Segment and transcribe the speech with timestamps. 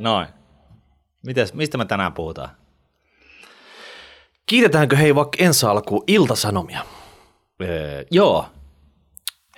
[0.00, 0.26] Noin.
[1.26, 2.48] Mites, mistä me tänään puhutaan?
[4.46, 6.80] Kiitetäänkö hei vaikka ensi alkuun iltasanomia?
[7.62, 8.46] Öö, joo,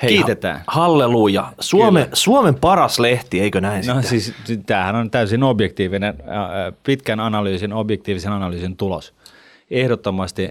[0.03, 0.57] Hei, Kiitetään.
[0.57, 1.53] Ha- halleluja.
[1.61, 4.11] Suome, Suomen paras lehti, eikö näin no sitten?
[4.21, 4.35] siis
[4.66, 6.14] tämähän on täysin objektiivinen,
[6.82, 9.14] pitkän analyysin, objektiivisen analyysin tulos.
[9.70, 10.48] Ehdottomasti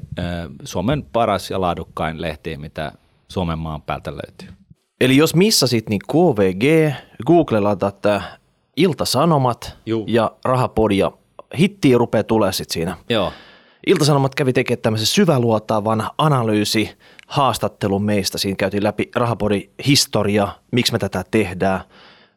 [0.63, 2.91] Suomen paras ja laadukkain lehti, mitä
[3.27, 4.47] Suomen maan päältä löytyy.
[5.01, 6.93] Eli jos missasit, niin KVG,
[7.27, 8.21] Googlella tätä
[8.81, 10.05] Iltasanomat Juu.
[10.07, 11.11] ja Rahapodi ja
[11.59, 12.97] hittiä rupeaa tulee sitten siinä.
[13.09, 13.31] Joo.
[13.87, 16.97] Iltasanomat kävi tekemään tämmöisen syväluotaavan analyysi,
[17.27, 18.37] haastattelun meistä.
[18.37, 21.81] Siinä käytiin läpi Rahapodin historia, miksi me tätä tehdään,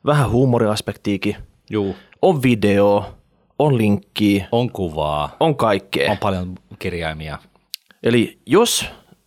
[0.06, 1.36] vähän huumoriaspektiikin.
[1.70, 1.96] Juu.
[2.22, 3.04] On video,
[3.58, 6.10] on linkki, On kuvaa, on kaikkea.
[6.10, 7.38] on paljon kirjaimia.
[8.02, 8.86] Eli jos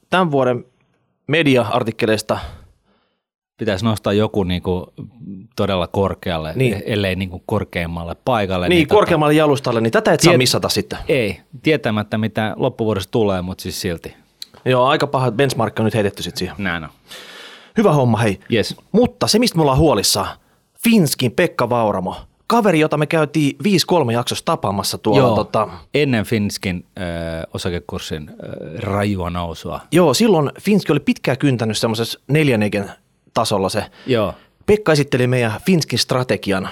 [0.10, 0.66] tämän vuoden
[1.27, 2.40] media-artikkeleista,
[3.58, 4.94] Pitäisi nostaa joku niinku
[5.56, 6.84] todella korkealle, Niin.
[6.86, 8.70] ellei niinku korkeammalle paikalle.
[8.70, 10.99] niin tota- korkeammalle jalustalle, niin tätä et saa Tiet- missata sitten.
[11.08, 14.14] Ei, tietämättä mitä loppuvuodesta tulee, mutta siis silti.
[14.66, 16.55] Joo, aika paha benchmark on nyt heitetty sitten siihen.
[16.58, 16.90] Näin on.
[17.77, 18.40] Hyvä homma, hei.
[18.54, 18.76] Yes.
[18.91, 20.27] Mutta se, mistä me ollaan huolissaan,
[20.84, 22.16] Finskin Pekka Vauramo,
[22.48, 25.20] kaveri, jota me käytiin 5-3 jaksossa tapaamassa tuolla.
[25.21, 27.02] Joo, Tota, ennen Finskin ö,
[27.54, 28.36] osakekurssin ö,
[28.80, 29.80] rajua nousua.
[29.92, 32.86] joo, silloin Finski oli pitkään kyntänyt semmoisessa neljännekin
[33.38, 33.85] tasolla se.
[34.07, 34.34] Joo.
[34.66, 36.70] Pekka esitteli meidän Finskin strategian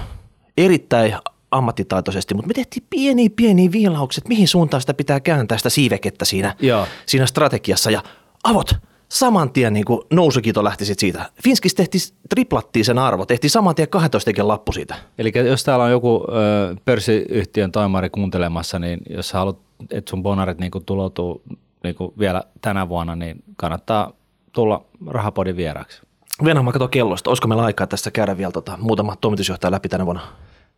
[0.58, 1.16] erittäin
[1.52, 6.56] ammattitaitoisesti, mutta me tehtiin pieniä pieniä viilaukset, mihin suuntaan sitä pitää kääntää sitä siivekettä siinä,
[6.60, 6.88] Joo.
[7.06, 7.92] siinä strategiassa.
[7.92, 8.04] Ja
[8.44, 8.76] avot,
[9.10, 11.26] saman tien niin kuin nousukito lähti sit siitä.
[11.44, 14.96] Finskis tehtiin, triplattiin sen arvo, tehtiin saman tien 12 tekin lappu siitä.
[15.18, 19.58] Eli jos täällä on joku ö, pörssiyhtiön toimari kuuntelemassa, niin jos sä haluat,
[19.92, 21.42] että sun bonarit niinku tuloutuu
[21.84, 24.12] niinku vielä tänä vuonna, niin kannattaa
[24.54, 26.05] tulla rahapodin vieraaksi.
[26.44, 27.30] Venä, mä katson kellosta.
[27.30, 30.22] Olisiko meillä aikaa tässä käydä vielä tota, muutama toimitusjohtaja läpi tänä vuonna?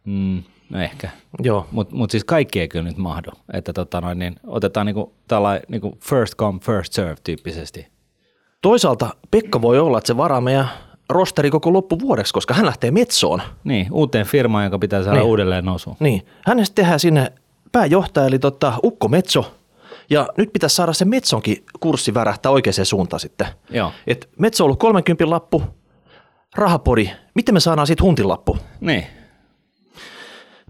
[0.05, 1.09] Mm, no ehkä.
[1.43, 1.67] Joo.
[1.71, 3.31] Mutta mut siis kaikki ei kyllä nyt mahdu.
[3.53, 7.87] Että tota noin, niin otetaan niinku tällainen niinku first come, first serve tyyppisesti.
[8.61, 10.69] Toisaalta Pekka voi olla, että se varaa meidän
[11.09, 13.41] rosteri koko loppuvuodeksi, koska hän lähtee Metsoon.
[13.63, 15.27] Niin, uuteen firmaan, joka pitää saada Niin.
[15.27, 15.95] uudelleen nousuun.
[15.99, 17.31] Niin, hänestä tehdään sinne
[17.71, 19.56] pääjohtaja, eli tota, Ukko Metso.
[20.09, 23.47] Ja nyt pitäisi saada se Metsonkin kurssi värähtää oikeaan suuntaan sitten.
[23.69, 23.91] Joo.
[24.07, 25.63] Et Metso on ollut 30 lappu,
[26.55, 27.09] rahapodi.
[27.35, 28.57] Miten me saadaan siitä huntin lappu?
[28.81, 29.07] Niin,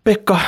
[0.03, 0.39] Pekka,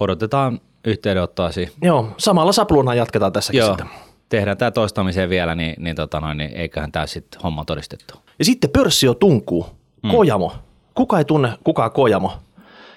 [0.00, 1.72] odotetaan yhteydenottoasi.
[1.82, 3.86] joo, samalla sapluunaan jatketaan tässäkin Joo, sitten.
[4.28, 8.14] tehdään tämä toistamiseen vielä, niin, niin, tota noin, niin eiköhän tämä sitten homma todistettu.
[8.38, 9.66] Ja sitten pörssi jo tunkuu.
[10.10, 10.52] Kojamo.
[10.94, 12.32] Kuka ei tunne kukaan Kojamo?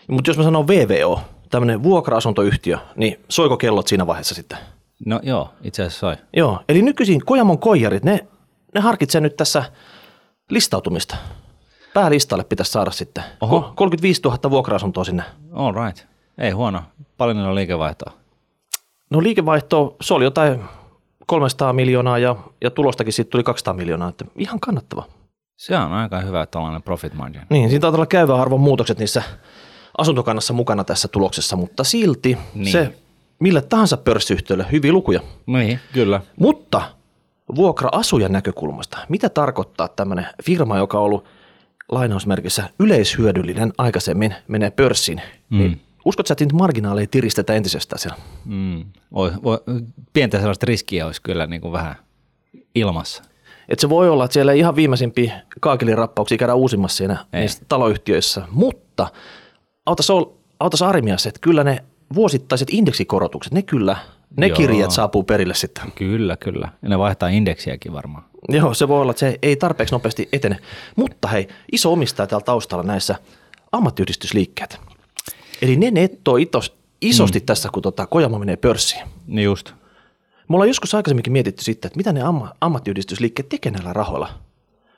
[0.07, 4.57] Mutta jos mä sanon VVO, tämmöinen vuokra-asuntoyhtiö, niin soiko kellot siinä vaiheessa sitten?
[5.05, 6.15] No joo, itse asiassa soi.
[6.37, 8.27] Joo, eli nykyisin Kojamon koijarit, ne,
[8.73, 9.63] ne harkitsee nyt tässä
[10.49, 11.15] listautumista.
[11.93, 13.23] Päälistalle pitäisi saada sitten.
[13.41, 13.59] Oho.
[13.59, 15.23] Ko- 35 000 vuokra-asuntoa sinne.
[15.53, 16.05] All right.
[16.37, 16.83] Ei huono.
[17.17, 18.13] Paljon niillä on liikevaihtoa.
[19.09, 20.63] No liikevaihto, se oli jotain
[21.25, 25.03] 300 miljoonaa ja, ja tulostakin siitä tuli 200 miljoonaa, että ihan kannattava.
[25.57, 27.41] Se on aika hyvä tällainen profit margin.
[27.49, 29.23] Niin, siinä taitaa olla käyvä arvon muutokset niissä
[29.97, 32.71] asuntokannassa mukana tässä tuloksessa, mutta silti niin.
[32.71, 32.93] se
[33.45, 35.19] millä tahansa pörssiyhtiölle hyviä lukuja.
[35.45, 36.21] Niin, kyllä.
[36.39, 36.81] Mutta
[37.55, 41.25] vuokra-asujan näkökulmasta, mitä tarkoittaa tämmöinen firma, joka on ollut
[41.91, 45.57] lainausmerkissä yleishyödyllinen aikaisemmin, menee pörssiin, mm.
[45.57, 48.17] niin uskotko sä, että niitä marginaaleja tiristetään entisestään siellä?
[48.45, 48.85] Mm.
[49.11, 49.57] Oi, voi,
[50.13, 51.95] pientä sellaista riskiä olisi kyllä niin kuin vähän
[52.75, 53.23] ilmassa.
[53.69, 57.25] Et se voi olla, että siellä ei ihan viimeisimpiä kaakelirappauksia käydään uusimmassa siinä
[57.69, 59.07] taloyhtiöissä, mutta
[59.85, 60.25] autas, ol,
[60.59, 61.83] autas armias, että kyllä ne
[62.15, 63.97] vuosittaiset indeksikorotukset, ne kyllä,
[64.37, 64.57] ne Joo.
[64.57, 65.91] kirjat saapuu perille sitten.
[65.91, 66.69] Kyllä, kyllä.
[66.81, 68.23] Ja ne vaihtaa indeksiäkin varmaan.
[68.49, 70.59] Joo, se voi olla, että se ei tarpeeksi nopeasti etene.
[70.95, 73.15] Mutta hei, iso omistaja täällä taustalla näissä
[73.71, 74.79] ammattiyhdistysliikkeet.
[75.61, 77.45] Eli ne nettoo itos, isosti mm.
[77.45, 79.07] tässä, kun tota Kojamo menee pörssiin.
[79.27, 79.73] Niin just.
[80.49, 84.29] Me ollaan joskus aikaisemminkin mietitty sitten, että mitä ne amma, ammattiyhdistysliikkeet tekee näillä rahoilla.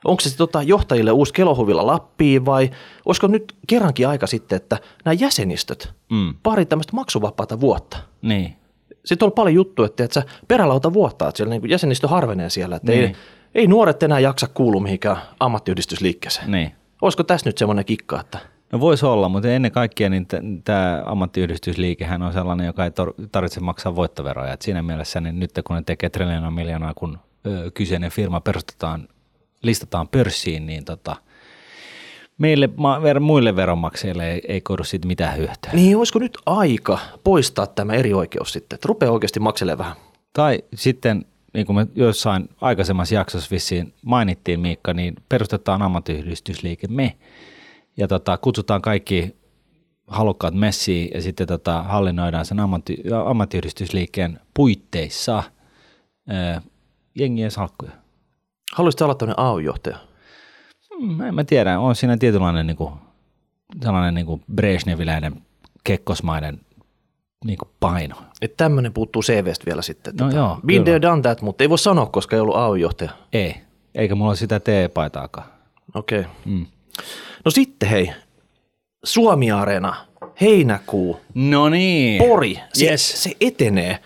[0.05, 2.69] Onko se tota johtajille uusi kelohuvilla Lappiin vai
[3.05, 6.33] olisiko nyt kerrankin aika sitten, että nämä jäsenistöt, Mm.
[6.43, 7.97] pari tämmöistä maksuvapaata vuotta.
[8.21, 8.55] Niin.
[9.05, 12.91] Sitten on paljon juttuja, että, että perälauta vuotta, että siellä niin jäsenistö harvenee siellä, että
[12.91, 13.03] Niin.
[13.03, 13.15] ei,
[13.55, 16.51] ei nuoret enää jaksa kuulua mihinkään ammattiyhdistysliikkeeseen.
[16.51, 16.71] Niin.
[17.01, 18.39] Olisiko tässä nyt semmoinen kikka, että
[18.73, 20.27] No voisi olla, mutta ennen kaikkea niin
[20.63, 24.53] tämä ammattiyhdistysliikehän on sellainen, joka ei tor- tarvitse maksaa voittoveroja.
[24.53, 27.17] Et siinä mielessä niin nyt kun ne tekee triljoonaa miljoonaa, kun
[27.47, 29.07] ö, kyseinen firma perustetaan,
[29.63, 31.15] listataan pörssiin, niin tota,
[32.37, 35.71] meille ma- ver- muille veronmaksajille ei, ei koidu siitä mitään hyötyä.
[35.73, 39.95] niin olisiko nyt aika poistaa tämä eri oikeus sitten, että rupeaa oikeasti makselemaan vähän.
[40.33, 47.17] Tai sitten, niin kuin me jossain aikaisemmassa jaksossa vissiin mainittiin Miikka, niin perustetaan ammattiyhdistysliike me
[47.97, 49.35] ja tota, kutsutaan kaikki
[50.07, 55.43] halukkaat messiin ja sitten tota, hallinnoidaan sen ammatti, ammattiyhdistysliikkeen puitteissa
[56.29, 56.61] ää,
[57.15, 57.91] jengien salkkuja.
[58.75, 59.97] Haluaisitko olla tämmöinen AY-johtaja?
[61.01, 62.93] Mm, En mä tiedä, on siinä tietynlainen niin kuin,
[63.83, 65.41] sellainen niin kuin Brezhneviläinen
[65.83, 66.59] kekkosmainen
[67.45, 68.15] niin kuin paino.
[68.41, 70.13] Että tämmöinen puuttuu CVstä vielä sitten.
[70.19, 73.11] No joo, Been there, done that, mutta ei voi sanoa, koska ei ollut AY-johtaja.
[73.33, 73.55] Ei,
[73.95, 75.47] eikä mulla ole sitä teepaitaakaan.
[75.95, 76.19] Okei.
[76.19, 76.31] Okay.
[76.45, 76.65] Mm.
[77.45, 78.11] No sitten hei,
[79.03, 79.95] Suomi-areena,
[80.41, 82.23] heinäkuu, No niin.
[82.23, 83.23] Pori, se, Yes.
[83.23, 83.99] se etenee.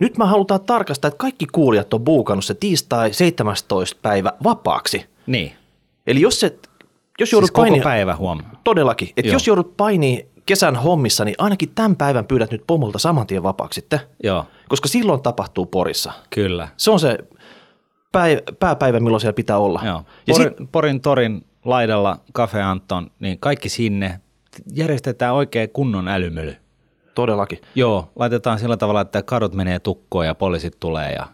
[0.00, 3.98] Nyt mä halutaan tarkastaa, että kaikki kuulijat on buukannut se tiistai 17.
[4.02, 5.06] päivä vapaaksi.
[5.26, 5.52] Niin.
[6.06, 6.58] Eli jos, se,
[7.20, 8.40] jos joudut Siis koko painia, päivä huom.
[8.64, 13.26] todellakin, että jos joudut painii kesän hommissa, niin ainakin tämän päivän pyydät nyt pomolta saman
[13.26, 16.12] tien vapaaksi sitten, Joo, koska silloin tapahtuu Porissa.
[16.30, 16.68] kyllä.
[16.76, 17.18] Se on se
[18.12, 19.80] päivä, pääpäivä, milloin siellä pitää olla.
[19.84, 20.02] Joo.
[20.26, 24.20] Ja Porin, sit, Porin torin laidalla Cafe Anton, niin kaikki sinne.
[24.74, 26.56] Järjestetään oikein kunnon älymöly.
[27.22, 27.58] Todellakin.
[27.74, 31.26] Joo, laitetaan sillä tavalla, että kadut menee tukkoon ja poliisit tulee ja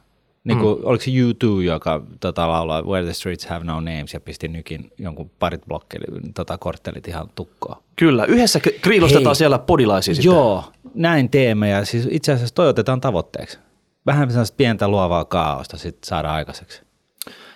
[0.44, 0.84] niin kuin, mm.
[0.86, 4.92] oliko se U2, joka tota, laulaa Where the Streets Have No Names ja pisti nykin
[4.98, 6.04] jonkun parit blokkeli,
[6.34, 7.76] tota, korttelit ihan tukkoon.
[7.96, 9.34] Kyllä, yhdessä kriilostetaan Hei.
[9.34, 10.32] siellä podilaisia sitten.
[10.32, 10.64] Joo,
[10.94, 13.58] näin teemme ja siis itse asiassa toi otetaan tavoitteeksi.
[14.06, 16.82] Vähän sellaista pientä luovaa kaaosta sitten saada aikaiseksi.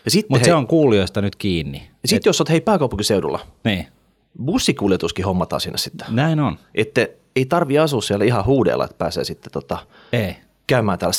[0.09, 1.91] Sitten Mutta se on kuulijoista nyt kiinni.
[2.05, 3.87] sit jos olet hei pääkaupunkiseudulla, Niin,
[4.45, 6.07] bussikuljetuskin hommataan sinne sitten.
[6.11, 6.59] näin on.
[6.75, 9.79] Että ei tarvi asua siellä ihan huudeella, että pääsee sitten tota,
[10.13, 10.37] Ei.
[10.67, 11.15] käymään täällä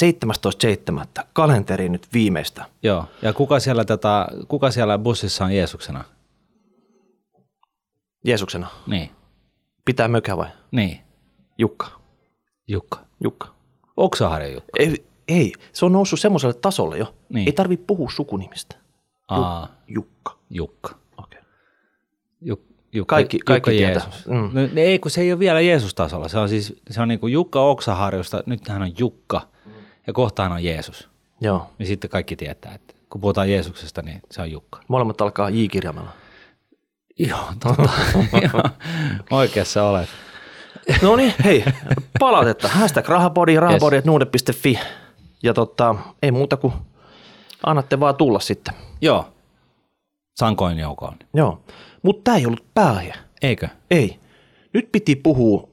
[1.20, 1.24] 17.7.
[1.34, 2.66] kalenteriin nyt viimeistä.
[2.84, 6.04] Joo, ja kuka siellä, tota, kuka siellä bussissa on Jeesuksena?
[8.26, 8.68] Jeesuksena.
[8.88, 9.12] Niin,
[9.86, 10.48] Pitää mökä vai?
[10.72, 11.00] niin,
[11.58, 11.88] Jukka.
[12.68, 13.00] Jukka.
[13.24, 13.48] Jukka.
[13.98, 14.70] Oksaharja Jukka.
[14.80, 17.16] Ei, ei, se on noussut semmoiselle tasolle jo.
[17.30, 17.48] Niin.
[17.48, 18.76] Ei tarvi puhua sukunimistä.
[19.28, 20.38] Aa, Jukka.
[20.50, 20.96] Jukka.
[21.18, 21.42] Okay.
[22.42, 22.62] Juk,
[22.94, 24.04] Jukka, Kaikki- kaikki Jukka tietää.
[24.10, 24.28] Jeesus.
[24.28, 24.50] Mm.
[24.54, 26.28] No, ei, kun se ei ole vielä Jeesus-tasolla.
[26.28, 29.42] Se on siis se on niin kuin Jukka Oksaharjusta, nyt hän on Jukka
[30.08, 31.10] ja kohta hän on Jeesus.
[31.42, 31.70] Joo.
[31.80, 34.80] Niin sitten kaikki tietää, että kun puhutaan Jeesuksesta, niin se on Jukka.
[34.88, 36.10] Molemmat alkaa J-kirjaimella.
[37.20, 37.90] Joo, totta.
[39.32, 40.10] Oikeassa olet.
[41.02, 41.66] No niin, hei,
[42.20, 42.68] palautetta.
[42.68, 44.80] Hashtag rahapodi, rahapodi.nuude.fi.
[45.44, 46.74] Ja tota, ei muuta kuin
[47.66, 48.74] annatte vaan tulla sitten.
[49.02, 49.26] Joo,
[50.40, 51.16] sankoin joukoon.
[51.34, 51.62] Joo,
[52.02, 53.14] mutta tämä ei ollut pääaihe.
[53.42, 53.68] Eikö?
[53.92, 54.20] Ei.
[54.74, 55.70] Nyt piti puhua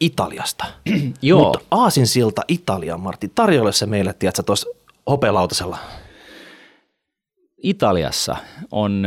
[0.00, 0.64] Italiasta.
[1.22, 1.44] Joo.
[1.44, 4.70] Mutta Aasinsilta Italia, Martti, tarjoile se meille, tiedätkö, tuossa
[5.10, 5.78] hopelautasella.
[7.62, 8.36] Italiassa
[8.70, 9.04] on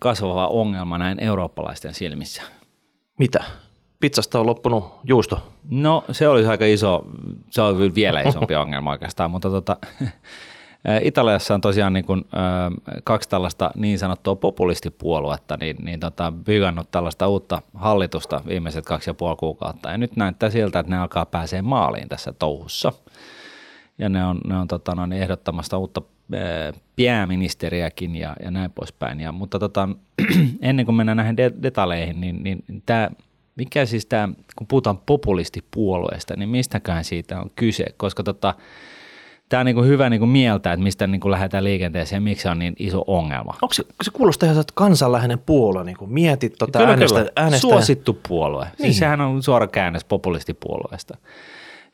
[0.00, 2.42] kasvava ongelma näin eurooppalaisten silmissä.
[3.18, 3.44] Mitä?
[4.00, 5.52] Pizzasta on loppunut juusto.
[5.70, 7.04] No se olisi aika iso,
[7.50, 9.76] se on vielä isompi ongelma oikeastaan, mutta tota,
[11.02, 16.90] Italiassa on tosiaan niin kuin, ö, kaksi tällaista niin sanottua populistipuoluetta, niin, niin tota, bygannut
[16.90, 19.90] tällaista uutta hallitusta viimeiset kaksi ja puoli kuukautta.
[19.90, 22.92] Ja nyt näyttää siltä, että ne alkaa pääsee maaliin tässä touhussa.
[23.98, 26.02] Ja ne on, ne on tota, no, niin ehdottamasta uutta
[26.34, 29.20] ö, pääministeriäkin ja, ja näin poispäin.
[29.20, 29.88] Ja, mutta tota,
[30.60, 33.10] ennen kuin mennään näihin de- detaljeihin, niin, niin tämä,
[33.56, 38.54] mikä siis tämä, kun puhutaan populistipuolueesta, niin mistäkään siitä on kyse, koska tota,
[39.48, 42.20] tämä on niin kuin hyvä niin kuin mieltää, että mistä niin kuin lähdetään liikenteeseen ja
[42.20, 43.54] miksi se on niin iso ongelma.
[43.62, 47.60] Onko se, se kuulostaa ihan, että kansanläheinen puolue, niin kuin mietit tota äänestä, äänestä.
[47.60, 48.64] Suosittu puolue.
[48.64, 48.72] Niin.
[48.78, 48.86] Niin.
[48.86, 51.16] Siis sehän on suora käännös populistipuolueesta.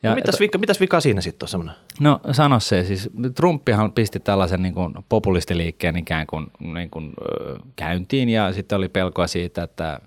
[0.03, 1.75] Ja, No, mitäs, vika, mitäs vikaa siinä sitten on semmoinen?
[1.99, 7.13] No sano se, siis Trumpihan pisti tällaisen niin kuin populistiliikkeen ikään kuin, niin kuin
[7.75, 9.99] käyntiin ja sitten oli pelkoa siitä, että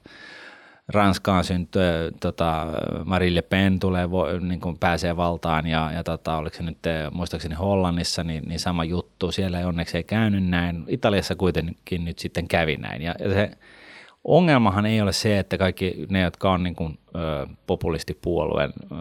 [0.88, 1.82] Ranskaan syntyy,
[2.20, 2.66] tota,
[3.04, 4.08] Marine Le Pen tulee,
[4.40, 8.60] niin kuin pääsee valtaan ja, ja tota, oliko se nyt eh, muistaakseni Hollannissa, niin, niin
[8.60, 9.32] sama juttu.
[9.32, 10.84] Siellä ei onneksi ei käynyt näin.
[10.88, 13.50] Italiassa kuitenkin nyt sitten kävi näin ja, ja se
[14.24, 18.94] ongelmahan ei ole se, että kaikki ne, jotka on niin kuin, ö, populistipuolueen ö,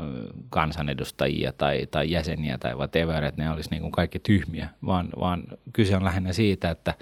[0.50, 5.44] kansanedustajia tai, tai jäseniä tai whatever, että ne olisi niin kuin kaikki tyhmiä, vaan, vaan
[5.74, 6.94] kyse on lähinnä siitä, että,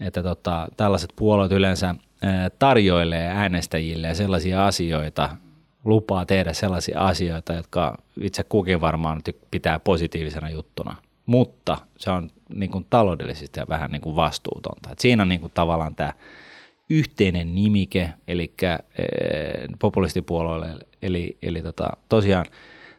[0.00, 1.94] että tota, tällaiset puolueet yleensä
[2.58, 5.36] tarjoilee äänestäjille sellaisia asioita,
[5.84, 12.70] lupaa tehdä sellaisia asioita, jotka itse kukin varmaan pitää positiivisena juttuna, mutta se on niin
[12.70, 14.90] kuin taloudellisesti vähän niin kuin vastuutonta.
[14.92, 16.12] Et siinä on niin kuin tavallaan tämä
[16.90, 18.54] yhteinen nimike, eli
[19.78, 22.46] populistipuolueelle, eli, eli tota, tosiaan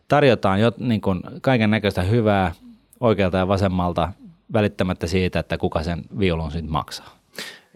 [0.08, 2.52] tarjotaan jo niin kuin kaiken näköistä hyvää
[3.00, 4.12] oikealta ja vasemmalta
[4.54, 7.18] välittämättä siitä, että kuka sen viulun sitten maksaa.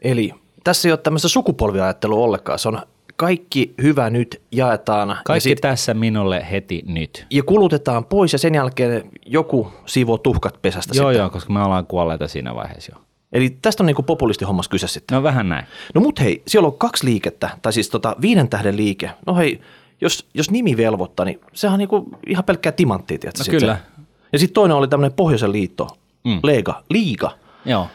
[0.01, 2.59] Eli tässä ei ole tämmöistä sukupolviajattelua ollenkaan.
[2.59, 2.81] Se on
[3.15, 7.25] kaikki hyvä nyt jaetaan ja, Kaikki sit, tässä minulle heti nyt.
[7.29, 11.19] ja kulutetaan pois ja sen jälkeen joku siivoo tuhkat pesästä Joo, sitten.
[11.19, 13.01] joo, koska me ollaan kuolleita siinä vaiheessa jo.
[13.33, 15.15] Eli tästä on niin populistihommas kyse sitten.
[15.15, 15.65] No vähän näin.
[15.95, 19.11] No mut hei, siellä on kaksi liikettä, tai siis tota viiden tähden liike.
[19.25, 19.61] No hei,
[20.01, 23.39] jos, jos nimi velvoittaa, niin sehän on niinku ihan pelkkää timanttia, tiedätkö?
[23.39, 23.75] No sit kyllä.
[23.75, 24.01] Se.
[24.33, 25.87] Ja sitten toinen oli tämmöinen Pohjoisen liitto,
[26.23, 26.39] Mm.
[26.43, 27.31] Lega, Liiga.
[27.65, 27.87] Joo.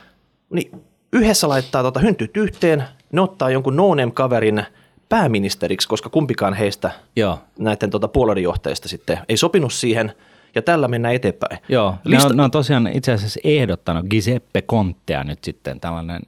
[0.51, 0.71] Niin
[1.15, 4.65] yhdessä laittaa tota hyntyt yhteen, ne ottaa jonkun no kaverin
[5.09, 7.39] pääministeriksi, koska kumpikaan heistä Joo.
[7.59, 8.43] näiden tota puolueiden
[8.89, 10.13] sitten ei sopinut siihen,
[10.55, 11.59] ja tällä mennään eteenpäin.
[11.69, 16.21] Joo, ne, Lista- on, ne on tosiaan itse asiassa ehdottanut Giuseppe Contea nyt sitten, tällainen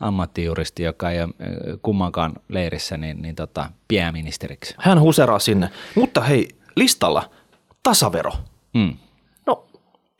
[0.00, 1.34] ammattijuristi, joka ei ole
[1.82, 4.74] kummankaan leirissä, niin, niin tota, pääministeriksi.
[4.78, 5.70] Hän huseraa sinne.
[5.94, 7.30] Mutta hei, listalla
[7.82, 8.32] tasavero.
[8.74, 8.94] Mm.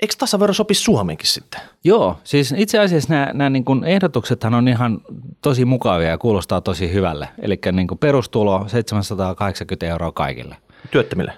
[0.00, 1.60] Eikö tasavero sopi Suomenkin sitten?
[1.84, 5.00] Joo, siis itse asiassa nämä, nämä niin kuin ehdotuksethan on ihan
[5.42, 7.28] tosi mukavia ja kuulostaa tosi hyvälle.
[7.42, 10.56] Eli niin kuin perustulo 780 euroa kaikille
[10.90, 11.32] Työttömille.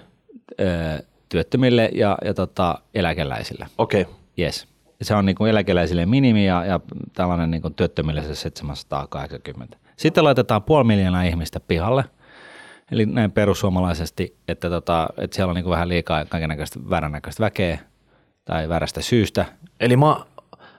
[0.59, 0.99] öö,
[1.29, 3.67] työttömille ja, ja tota, eläkeläisille.
[3.77, 4.01] Okei.
[4.01, 4.13] Okay.
[4.39, 4.67] Yes.
[5.01, 6.79] Se on niin kuin eläkeläisille minimi ja, ja
[7.13, 9.77] tällainen niin kuin työttömille se 780.
[9.97, 12.03] Sitten laitetaan puoli miljoonaa ihmistä pihalle.
[12.91, 17.79] Eli näin perussuomalaisesti, että, tota, että siellä on niin vähän liikaa kaikenlaista väränäköistä väkeä
[18.51, 19.45] tai värästä syystä.
[19.79, 20.27] Eli ma-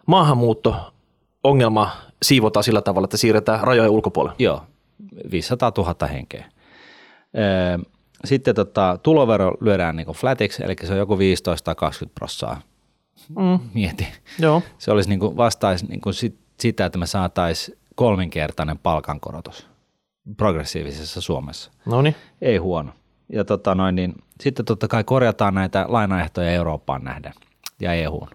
[0.07, 0.95] maahanmuutto
[1.45, 1.91] ongelma
[2.23, 4.37] siivotaan sillä tavalla, että siirretään rajojen ulkopuolelle.
[4.39, 4.63] Joo,
[5.31, 6.45] 500 000 henkeä.
[7.39, 7.79] Öö,
[8.25, 12.61] Sitten tota, tulovero lyödään niin flatiksi, eli se on joku 15 tai 20 prossaa.
[13.29, 13.59] Mm.
[13.75, 14.09] Mieti.
[14.39, 14.63] Joo.
[14.79, 19.67] Se olisi niin kuin vastaisi niin kuin sit, sitä, että me saataisiin kolminkertainen palkankorotus
[20.37, 21.71] progressiivisessa Suomessa.
[21.87, 22.17] No niin.
[22.43, 22.93] Ei huono.
[23.29, 27.33] Ja tota noin, niin, sitten totta kai korjataan näitä lainaehtoja Eurooppaan nähden
[27.83, 28.29] ja EUn.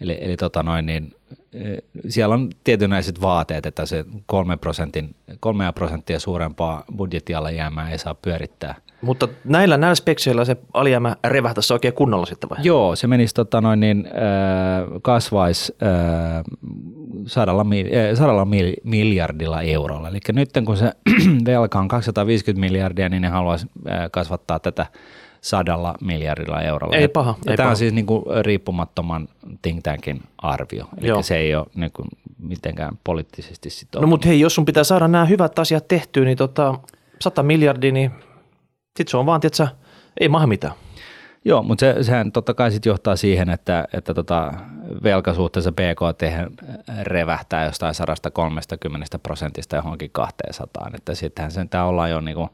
[0.00, 1.14] Eli, eli tota noin, niin,
[1.52, 1.76] eh,
[2.08, 8.74] siellä on tietynäiset vaateet, että se kolme prosentin, kolmea prosenttia suurempaa budjettialijäämää ei saa pyörittää.
[9.00, 12.58] Mutta näillä, näillä spekseillä se alijäämä revähtäisi oikein kunnolla sitten vai?
[12.62, 14.12] Joo, se menisi tota noin, niin, äh,
[15.02, 16.44] kasvaisi äh,
[17.26, 20.08] sadalla, äh, sadalla mil, miljardilla eurolla.
[20.08, 20.92] Eli nyt kun se
[21.46, 23.66] velka on 250 miljardia, niin ne haluaisi
[24.10, 24.86] kasvattaa tätä
[25.40, 26.96] sadalla miljardilla eurolla.
[26.96, 27.70] Ei paha, Ja ei tämä paha.
[27.70, 29.28] on siis niin kuin riippumattoman
[29.62, 30.84] think tankin arvio.
[30.98, 31.22] Eli Joo.
[31.22, 34.02] se ei ole niin kuin mitenkään poliittisesti sitova.
[34.02, 36.74] No mutta hei, jos sun pitää saada nämä hyvät asiat tehtyä, niin tota,
[37.20, 38.10] 100 miljardia, niin
[38.96, 39.68] sit se on vaan, tietsä,
[40.20, 40.74] ei maha mitään.
[41.44, 44.52] Joo, mutta se, sehän totta kai sit johtaa siihen, että, että tota
[45.02, 46.22] velka suhteessa BKT
[47.02, 50.90] revähtää jostain 130 prosentista johonkin 200.
[50.94, 52.48] Että sittenhän sen tää ollaan jo niinku,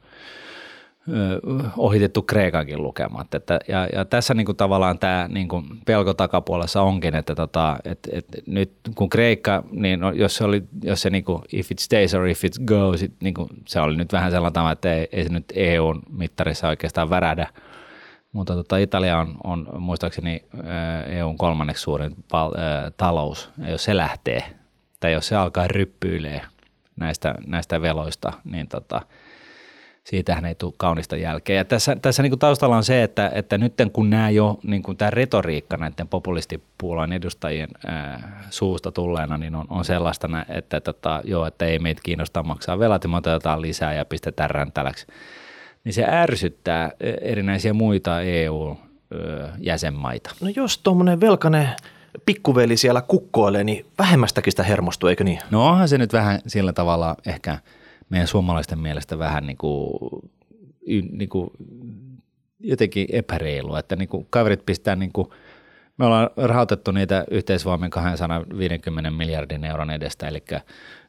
[1.77, 3.35] ohitettu Kreikankin lukemat.
[3.35, 8.27] Että, ja, ja tässä niinku tavallaan tämä niinku pelko takapuolessa onkin, että tota, et, et
[8.47, 12.27] nyt kun Kreikka, niin no, jos se, oli, jos se niinku, if it stays or
[12.27, 15.53] if it goes, it, niinku, se oli nyt vähän sellainen, että ei, ei se nyt
[15.55, 17.47] EUn mittarissa oikeastaan värähdä,
[18.33, 20.45] mutta tota, Italia on, on muistaakseni
[21.07, 23.51] EUn kolmanneksi suurin val, ää, talous.
[23.59, 24.43] Ja jos se lähtee,
[25.01, 26.41] tai jos se alkaa ryppyilee
[26.97, 29.03] näistä, näistä veloista, niin tota,
[30.05, 31.57] siitähän ei tule kaunista jälkeen.
[31.57, 34.83] Ja tässä, tässä niin kuin taustalla on se, että, että nyt kun nämä jo, niin
[34.83, 41.21] kuin tämä retoriikka näiden populistipuolueen edustajien ää, suusta tulleena, niin on, on sellaista, että, tota,
[41.25, 45.07] joo, että ei meitä kiinnosta maksaa velat me otetaan lisää ja pistetään räntäläksi
[45.85, 46.91] niin se ärsyttää
[47.21, 50.31] erinäisiä muita EU-jäsenmaita.
[50.41, 51.69] No jos tuommoinen velkainen
[52.27, 55.39] pikkuveli siellä kukkoilee, niin vähemmästäkin sitä hermostuu, eikö niin?
[55.51, 57.59] No onhan se nyt vähän sillä tavalla ehkä
[58.13, 59.91] meidän suomalaisten mielestä vähän niin kuin,
[61.11, 61.51] niin kuin
[62.61, 65.29] jotenkin epäreilua, että niin kuin kaverit pistää niin kuin,
[65.99, 70.45] me ollaan rahoitettu niitä yhteisvoimin 250 miljardin euron edestä, eli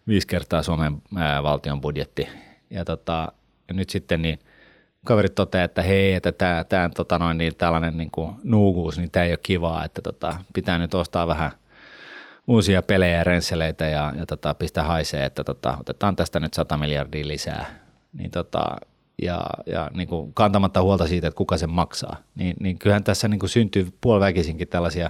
[0.08, 2.28] viisi kertaa Suomen ää, valtion budjetti.
[2.70, 3.32] Ja, tota,
[3.68, 4.40] ja nyt sitten niin
[5.06, 6.32] kaverit toteaa, että hei, että
[6.70, 10.78] tämä, tota niin tällainen niin kuin nuukuus, niin tämä ei ole kivaa, että tota, pitää
[10.78, 11.52] nyt ostaa vähän
[12.48, 16.78] uusia pelejä ja rensseleitä ja, ja tota, pistää haisee, että tota, otetaan tästä nyt 100
[16.78, 17.80] miljardia lisää.
[18.14, 18.64] Niin tota,
[19.22, 23.28] ja, ja niin kuin kantamatta huolta siitä, että kuka sen maksaa, niin, niin kyllähän tässä
[23.28, 25.10] niin kuin syntyy puoliväkisinkin tällaisia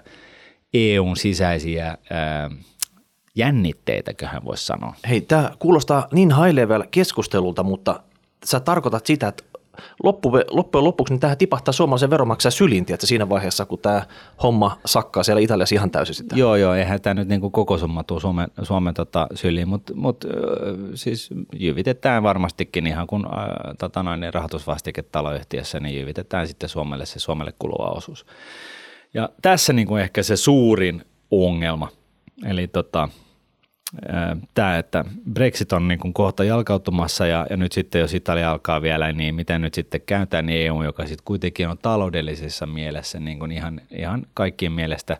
[0.74, 2.50] EUn sisäisiä ää,
[3.36, 4.96] jännitteitäköhän voisi sanoa.
[5.10, 8.00] Hei, tämä kuulostaa niin high level keskustelulta, mutta
[8.46, 9.44] sä tarkoitat sitä, että
[10.04, 14.02] loppujen lopuksi niin tähän tipahtaa suomalaisen veronmaksajan syliin, että siinä vaiheessa, kun tämä
[14.44, 16.36] homma sakkaa siellä Italiassa ihan täysin sitä.
[16.36, 20.26] Joo, joo, eihän tämä nyt niinku koko summa tuu Suomen, Suomen tota syliin, mutta mut,
[20.96, 27.06] siis jyvitetään varmastikin ihan kun äh, tota noin, niin rahoitusvastike taloyhtiössä, niin jyvitetään sitten Suomelle
[27.06, 28.26] se Suomelle kuluva osuus.
[29.14, 31.88] Ja tässä niinku ehkä se suurin ongelma,
[32.46, 33.10] eli tota,
[34.54, 38.82] tämä, että Brexit on niin kuin kohta jalkautumassa ja, ja nyt sitten jos Italia alkaa
[38.82, 43.40] vielä, niin miten nyt sitten käytetään niin EU, joka sitten kuitenkin on taloudellisessa mielessä niin
[43.40, 45.18] kuin ihan, ihan kaikkien mielestä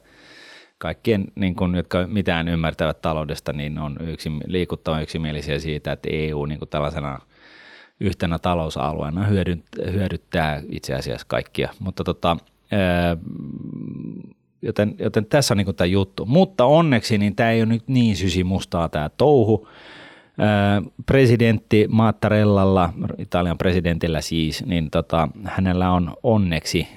[0.78, 6.46] kaikkien, niin kuin, jotka mitään ymmärtävät taloudesta, niin on yksi, liikuttavan yksimielisiä siitä, että EU
[6.46, 7.20] niin kuin tällaisena
[8.00, 9.26] yhtenä talousalueena
[9.92, 11.70] hyödyttää itse asiassa kaikkia.
[11.80, 12.38] Mutta tota,
[14.64, 16.26] joten, joten tässä on niin tämä juttu.
[16.26, 19.68] Mutta onneksi niin tämä ei ole nyt niin sysimustaa tämä touhu.
[21.06, 26.88] Presidentti Mattarellalla, Italian presidentillä siis, niin tota, hänellä on onneksi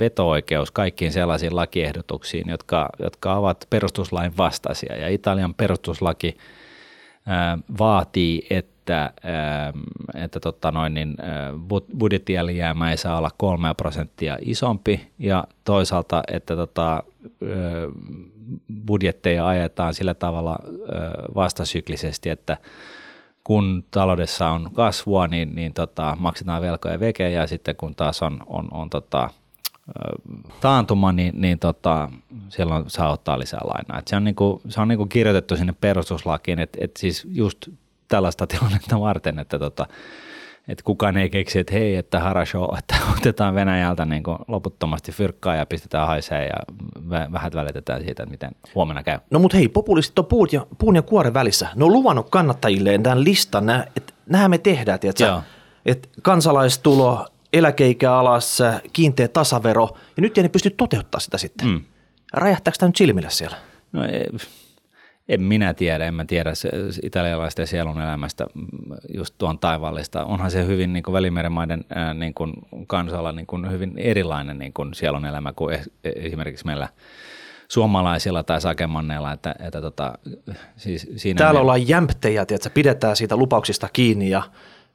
[0.00, 4.96] veto-oikeus kaikkiin sellaisiin lakiehdotuksiin, jotka, jotka ovat perustuslain vastaisia.
[4.96, 6.36] Ja Italian perustuslaki
[7.78, 8.71] vaatii, että,
[10.14, 11.16] että tota noin, niin
[11.98, 17.02] budjettialijäämä ei saa olla kolme prosenttia isompi ja toisaalta, että tota,
[18.86, 20.58] budjetteja ajetaan sillä tavalla
[21.34, 22.56] vastasyklisesti, että
[23.44, 28.40] kun taloudessa on kasvua, niin, niin tota, maksetaan velkoja veke ja sitten kun taas on,
[28.46, 29.30] on, on tota,
[30.60, 32.08] taantuma, niin, niin tota,
[32.48, 33.98] silloin saa ottaa lisää lainaa.
[33.98, 37.68] Et se on, niinku, se on niinku kirjoitettu sinne perustuslakiin, että et siis just
[38.12, 39.86] tällaista tilannetta varten, että tota,
[40.68, 45.66] et kukaan ei keksi, että hei, että harasho, että otetaan Venäjältä niin loputtomasti fyrkkaa ja
[45.66, 46.56] pistetään haisee ja
[47.10, 49.18] vähän välitetään siitä, että miten huomenna käy.
[49.30, 51.68] No mutta hei, populistit on puun ja, puun ja kuoren välissä.
[51.74, 55.40] Ne on luvannut kannattajilleen tämän listan, että nämä me tehdään, tiedätkö?
[55.86, 58.58] Että kansalaistulo, eläkeikä alas,
[58.92, 61.68] kiinteä tasavero, ja nyt ei ne pysty toteuttamaan sitä sitten.
[61.68, 61.80] Mm.
[62.32, 63.56] Räjähtääkö tämä nyt silmille siellä?
[63.92, 64.26] No ei,
[65.28, 66.70] en minä tiedä, en mä tiedä se,
[67.02, 68.66] italialaisten sielun elämästä mm,
[69.14, 70.24] just tuon taivaallista.
[70.24, 72.52] Onhan se hyvin niin kuin välimeren maiden ää, niin kuin
[72.86, 76.88] kansalla niin kuin hyvin erilainen niin kuin sielun elämä kuin esimerkiksi meillä
[77.68, 79.32] suomalaisilla tai sakemanneilla.
[79.32, 80.18] Että, että tota,
[80.76, 81.62] siis siinä Täällä me...
[81.62, 84.42] ollaan jämptejä, että pidetään siitä lupauksista kiinni ja–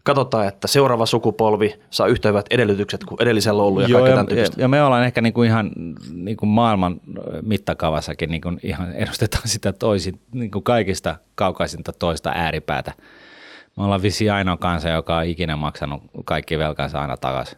[0.07, 4.45] katsotaan, että seuraava sukupolvi saa yhtä hyvät edellytykset kuin edellisellä ollut ja Joo, ja, ja,
[4.57, 5.71] ja me ollaan ehkä niinku ihan
[6.11, 7.01] niinku maailman
[7.41, 12.93] mittakaavassakin niinku ihan edustetaan sitä toisin, niinku kaikista kaukaisinta toista ääripäätä.
[13.77, 17.57] Me ollaan visi ainoa kansa, joka on ikinä maksanut kaikki velkansa aina takaisin.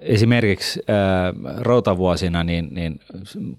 [0.00, 3.00] Esimerkiksi äh, routavuosina, niin, niin,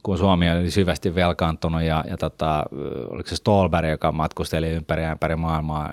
[0.04, 2.64] kun Suomi oli syvästi velkaantunut ja, ja tota,
[3.10, 5.90] oliko se Stolberg, joka matkusteli ympäri, ympäri maailmaa,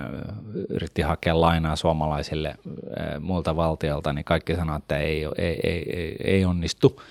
[0.68, 6.16] yritti hakea lainaa suomalaisille äh, muilta valtiolta, niin kaikki sanoivat, että ei, ei, ei, ei,
[6.24, 7.02] ei onnistu.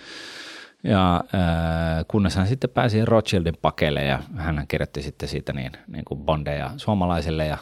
[0.84, 6.06] Ja äh, kunnes hän sitten pääsi Rothschildin pakelle ja hän kirjoitti sitten siitä niin, niin
[6.06, 7.58] kuin bondeja suomalaisille ja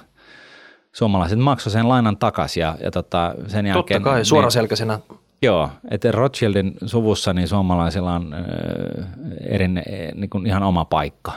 [0.94, 4.02] suomalaiset maksoivat sen lainan takaisin ja, ja tota, sen jälkeen...
[4.02, 5.00] Totta kai, suoraselkäisenä
[5.42, 8.40] Joo, että Rothschildin suvussa niin suomalaisilla on äh,
[9.42, 9.84] erin,
[10.16, 11.34] niin kuin ihan oma paikka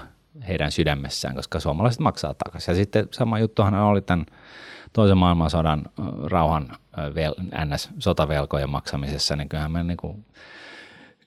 [0.49, 2.73] heidän sydämessään, koska suomalaiset maksaa takaisin.
[2.73, 4.27] Ja sitten sama juttuhan oli tämän
[4.93, 5.83] toisen maailmansodan
[6.25, 6.77] rauhan
[7.65, 10.25] NS-sotavelkojen maksamisessa, niin kyllähän me niin kuin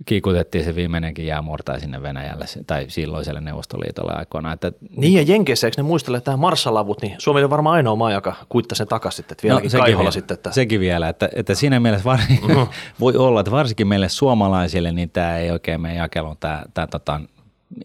[0.06, 4.52] kiikutettiin se viimeinenkin jäämurtaja sinne Venäjälle tai silloiselle Neuvostoliitolle aikoina.
[4.52, 8.12] Että, niin ja Jenkeissä, eikö ne muistele tähän Marshallavut, niin Suomi oli varmaan ainoa maa,
[8.12, 10.36] joka kuittasi sen takaisin, että vieläkin no, sekin vielä, sitten.
[10.36, 10.52] Että...
[10.52, 12.20] Sekin vielä, että, että siinä mielessä var...
[12.30, 12.68] mm-hmm.
[13.00, 17.22] voi olla, että varsinkin meille suomalaisille, niin tämä ei oikein mene jakeluun, tämä, tämä tota,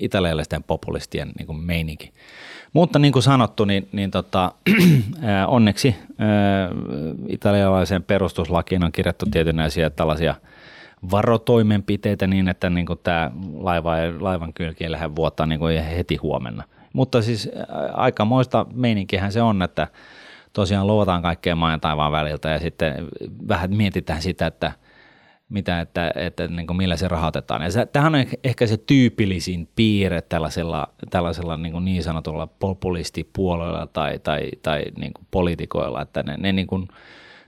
[0.01, 2.13] italialaisten populistien niin kuin meininki.
[2.73, 4.53] Mutta niin kuin sanottu, niin, niin tota,
[5.47, 5.97] onneksi
[7.29, 10.35] italialaisen perustuslakiin on kirjattu tietynlaisia tällaisia–
[11.11, 16.17] varotoimenpiteitä niin, että niin kuin tämä laiva, laivan kylki ei lähde vuottaa niin kuin heti
[16.17, 16.65] huomenna.
[16.93, 17.51] Mutta siis
[17.93, 19.89] aikamoista meininkihän se on, että
[20.53, 23.09] tosiaan luotaan kaikkea maan ja taivaan väliltä ja sitten
[23.49, 24.73] vähän mietitään sitä, että
[25.49, 27.63] mitä, että, että niin kuin millä se rahoitetaan.
[27.63, 34.19] Ja tämähän on ehkä se tyypillisin piirre tällaisella, tällaisella niin, kuin niin sanotulla populistipuolella tai,
[34.19, 36.89] tai, tai niin kuin poliitikoilla, että ne, ne niin kuin–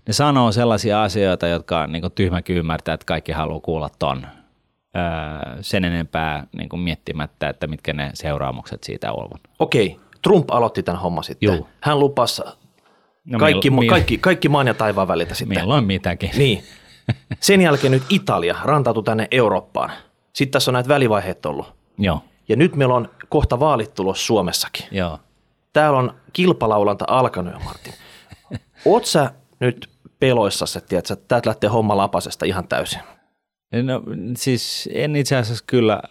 [0.06, 4.26] ne sanoo sellaisia asioita, jotka niin kuin tyhmäkin ymmärtää, että kaikki haluaa kuulla ton.
[4.96, 9.40] Öö, sen enempää niin miettimättä, että mitkä ne seuraamukset siitä ovat.
[9.58, 11.46] Okei, Trump aloitti tämän homman sitten.
[11.46, 11.68] Juu.
[11.80, 12.42] Hän lupasi
[13.24, 15.58] no, kaikki, mil, kaikki, kaikki maan ja taivaan välitä sitten.
[15.58, 16.30] Milloin mitäkin.
[16.36, 16.64] Niin.
[17.40, 19.92] Sen jälkeen nyt Italia rantautui tänne Eurooppaan.
[20.32, 21.74] Sitten tässä on näitä välivaiheet ollut.
[21.98, 22.24] Joo.
[22.48, 24.86] Ja nyt meillä on kohta vaalit tulos Suomessakin.
[24.90, 25.18] Joo.
[25.72, 27.94] Täällä on kilpalaulanta alkanut jo, Martin.
[28.84, 33.00] Oot sä nyt peloissa, että että täältä lähtee homma lapasesta ihan täysin?
[33.82, 34.02] No
[34.36, 36.02] siis en itse asiassa kyllä,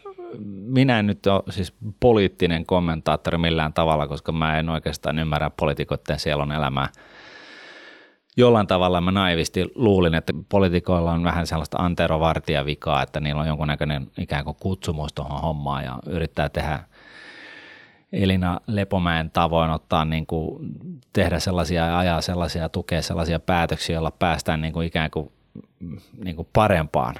[0.47, 6.19] minä en nyt ole siis poliittinen kommentaattori millään tavalla, koska mä en oikeastaan ymmärrä poliitikoiden
[6.19, 6.87] sielun elämää.
[8.37, 11.77] Jollain tavalla mä naivisti luulin, että poliitikoilla on vähän sellaista
[12.65, 16.79] vikaa, että niillä on jonkunnäköinen ikään kuin kutsumus tuohon hommaan ja yrittää tehdä
[18.13, 20.69] Elina Lepomäen tavoin ottaa niin kuin,
[21.13, 25.31] tehdä sellaisia ja ajaa sellaisia ja tukea sellaisia päätöksiä, joilla päästään niin kuin ikään kuin
[26.23, 27.15] niin kuin parempaan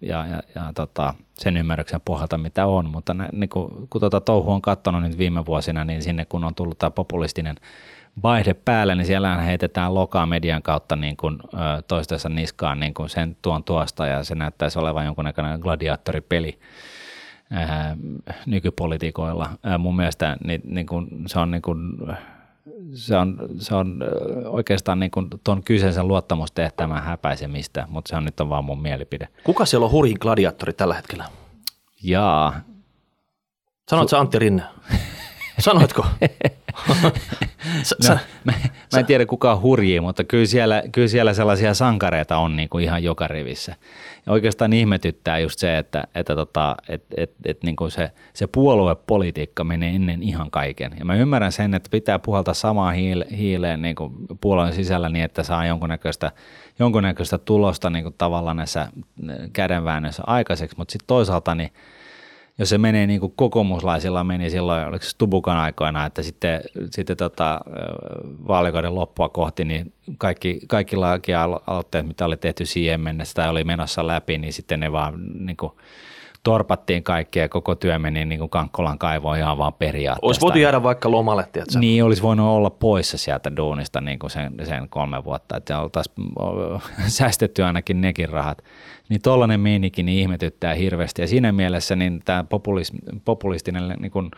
[0.00, 2.90] ja, ja, ja tota, sen ymmärryksen pohjalta, mitä on.
[2.90, 6.54] Mutta niin kuin, kun tuota touhu on katsonut nyt viime vuosina, niin sinne kun on
[6.54, 7.56] tullut tämä populistinen
[8.22, 11.38] vaihde päälle, niin siellä heitetään lokaa median kautta niin kuin,
[11.88, 16.58] toistensa niskaan niin kuin sen tuon tuosta ja se näyttäisi olevan jonkunnäköinen gladiaattoripeli
[17.50, 17.96] ää,
[18.46, 19.50] nykypolitiikoilla.
[19.62, 21.78] Ää, mun mielestä niin, niin kuin, se on niin kuin,
[22.94, 23.98] se on, se on
[24.44, 29.28] oikeastaan niin kuin tuon kyseisen luottamustehtävän häpäisemistä, mutta se on nyt on vaan mun mielipide.
[29.44, 31.24] Kuka siellä on hurjin gladiaattori tällä hetkellä?
[32.02, 32.60] Jaa.
[33.90, 34.62] Sanoitko Su- Antti Rinne?
[35.58, 36.06] Sanoitko?
[38.08, 38.52] no, mä,
[38.92, 42.68] mä en tiedä kuka on hurjia, mutta kyllä siellä, kyllä siellä sellaisia sankareita on niin
[42.68, 43.74] kuin ihan joka rivissä.
[44.26, 48.46] Ja oikeastaan ihmetyttää just se, että, että tota, et, et, et niin kuin se, se
[48.46, 50.92] puoluepolitiikka menee ennen ihan kaiken.
[50.98, 55.24] Ja mä ymmärrän sen, että pitää puhaltaa samaa hiile, hiileen niin kuin puolueen sisällä niin,
[55.24, 56.32] että saa jonkunnäköistä,
[56.78, 58.88] jonkunnäköistä tulosta niin kuin tavallaan näissä
[59.52, 61.72] kädenväännöissä aikaiseksi, mutta sitten toisaalta niin–
[62.58, 67.16] jos se menee niin kuin kokoomuslaisilla meni silloin, oliko se Tubukan aikoina, että sitten, sitten
[67.16, 67.60] tota,
[68.48, 74.06] vaalikauden loppua kohti, niin kaikki, kaikki lakialoitteet, mitä oli tehty siihen mennessä tai oli menossa
[74.06, 75.14] läpi, niin sitten ne vaan
[75.46, 75.72] niin kuin,
[76.48, 80.26] torpattiin kaikkea ja koko työ meni niin kuin Kankkolan kaivoon ihan vaan periaatteessa.
[80.26, 81.78] Olisi voitu jäädä vaikka lomalle, tiedätkö?
[81.78, 86.16] Niin, olisi voinut olla poissa sieltä duunista niin kuin sen, sen kolme vuotta, että oltaisiin
[87.18, 88.64] säästetty ainakin nekin rahat.
[89.08, 92.92] Niin tollainen meininki niin ihmetyttää hirveästi ja siinä mielessä niin tämä populis,
[93.24, 94.30] populistinen niin kuin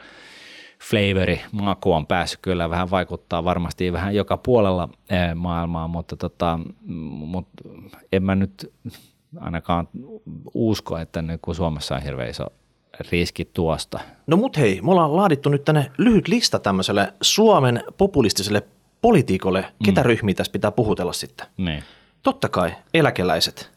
[0.82, 4.88] flavori, maku on päässyt kyllä vähän vaikuttaa varmasti vähän joka puolella
[5.34, 6.58] maailmaa, mutta, tota,
[7.08, 7.62] mutta
[8.12, 8.72] en mä nyt
[9.40, 9.88] ainakaan
[10.54, 12.46] usko, että nyt kun Suomessa on hirveän iso
[13.10, 14.00] riski tuosta.
[14.26, 18.62] No mut hei, me ollaan laadittu nyt tänne lyhyt lista tämmöiselle Suomen populistiselle
[19.00, 19.64] politiikolle.
[19.84, 20.06] Ketä mm.
[20.06, 21.46] ryhmiä tässä pitää puhutella sitten?
[21.56, 21.82] Niin.
[22.22, 23.70] Totta kai, eläkeläiset.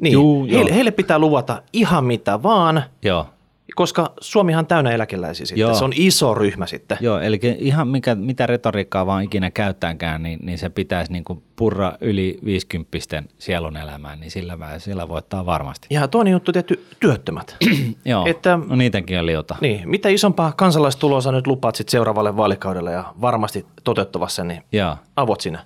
[0.00, 2.82] Niin, Juu, heille, heille pitää luvata ihan mitä vaan.
[3.02, 3.26] Joo
[3.74, 5.60] koska Suomihan on täynnä eläkeläisiä sitten.
[5.60, 5.74] Joo.
[5.74, 6.98] Se on iso ryhmä sitten.
[7.00, 11.42] Joo, eli ihan mikä, mitä retoriikkaa vaan ikinä käyttääkään, niin, niin se pitäisi niin kuin
[11.56, 12.98] purra yli 50
[13.38, 15.86] sielun elämään, niin sillä, sillä voittaa varmasti.
[15.90, 17.56] Ja toinen juttu tietty työttömät.
[18.04, 19.56] Joo, että, no niitäkin on liota.
[19.60, 24.96] Niin, mitä isompaa kansalaistuloa sä nyt lupaat sitten seuraavalle vaalikaudelle ja varmasti toteuttavassa, niin Joo.
[25.16, 25.64] avot sinä.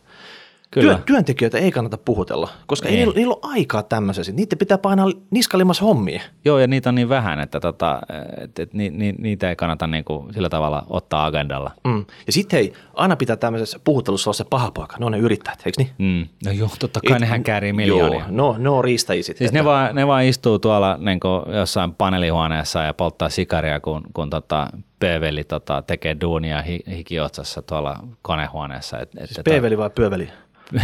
[0.71, 0.95] Kyllä.
[0.95, 4.33] Työ, työntekijöitä ei kannata puhutella, koska ei, niillä, niillä ole aikaa tämmöisessä.
[4.33, 6.23] Niitä pitää painaa niskalimassa hommia.
[6.45, 8.01] Joo, ja niitä on niin vähän, että tota,
[8.41, 11.71] et, et, ni, ni, niitä ei kannata niinku sillä tavalla ottaa agendalla.
[11.85, 12.05] Mm.
[12.27, 14.97] Ja sitten hei, aina pitää tämmöisessä puhuttelussa olla se paha poika.
[14.99, 15.91] Ne on ne yrittäjät, eikö niin?
[15.99, 16.29] Mm.
[16.45, 18.19] No joo, totta kai et, nehän käärii miljoonia.
[18.19, 19.39] Joo, no, no riistäjiä sitten.
[19.39, 21.21] Siis ne vaan, ne vaan istuu tuolla niin
[21.55, 27.97] jossain paneelihuoneessa ja polttaa sikaria, kun, kun tota, Pööveli tota, tekee duunia hi, hikiotsassa tuolla
[28.23, 28.99] konehuoneessa.
[28.99, 30.31] Et, siis et, Pööveli vai Pööveli?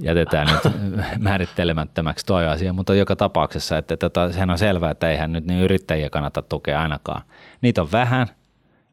[0.00, 0.74] jätetään nyt
[1.18, 5.60] määrittelemättömäksi toi asia, mutta joka tapauksessa, että tota, sehän on selvää, että eihän nyt niin
[5.60, 7.22] yrittäjiä kannata tukea ainakaan.
[7.60, 8.26] Niitä on vähän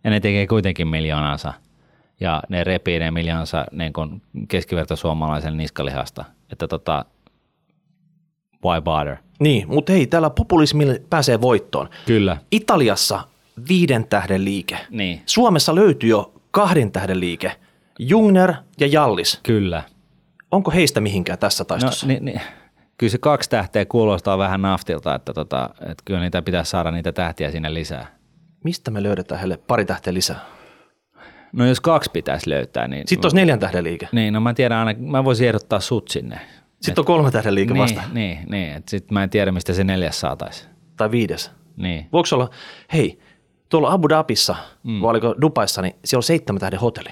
[0.04, 1.54] ja ne tekee kuitenkin miljoonansa
[2.20, 7.06] ja ne repii ne miljoonansa niin kuin keskivertosuomalaisen niskalihasta, että tota,
[8.66, 9.18] why bother?
[9.40, 11.90] Niin, mutta hei, täällä populismi pääsee voittoon.
[12.06, 12.38] Kyllä.
[12.52, 13.20] Italiassa
[13.70, 14.78] viiden tähden liike.
[14.90, 15.22] Niin.
[15.26, 17.52] Suomessa löytyy jo kahden tähden liike.
[18.00, 19.40] Jungner ja Jallis.
[19.44, 19.84] Kyllä.
[20.52, 22.06] Onko heistä mihinkään tässä no, taistossa?
[22.06, 22.42] No, niin, niin.
[22.98, 27.12] Kyllä se kaksi tähteä kuulostaa vähän naftilta, että, tota, että kyllä niitä pitäisi saada niitä
[27.12, 28.08] tähtiä sinne lisää.
[28.64, 30.40] Mistä me löydetään heille pari tähteä lisää?
[31.52, 33.04] No jos kaksi pitäisi löytää, niin...
[33.08, 34.10] Sitten olisi neljän tähden liike.
[34.12, 36.40] Niin, no mä tiedän aina, mä voisin ehdottaa sut sinne.
[36.82, 38.02] Sitten on kolme tähden liike niin, vasta.
[38.14, 40.70] Niin, niin sitten mä en tiedä, mistä se neljäs saataisiin.
[40.98, 41.52] Tai viides.
[41.78, 42.08] Niin.
[42.14, 42.50] Voiko olla,
[42.94, 43.20] hei,
[43.70, 45.02] tuolla Abu Dhabissa, mm.
[45.02, 47.10] vai oliko Dubaissa, niin siellä on seitsemän tähden hotelli.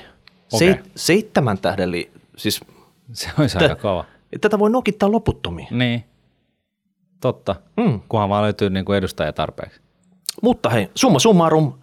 [0.54, 0.60] Okay.
[0.60, 2.62] Se, seitsemän tähden, li, siis...
[3.12, 4.06] Se olisi aika kova.
[4.42, 5.68] Tätä voi nokittaa loputtomiin.
[5.72, 6.04] Niin,
[7.22, 8.02] totta, mm.
[8.10, 9.82] kunhan vaan löytyy niin kuin edustaja tarpeeksi.
[10.42, 11.74] Mutta hei, summa summarum,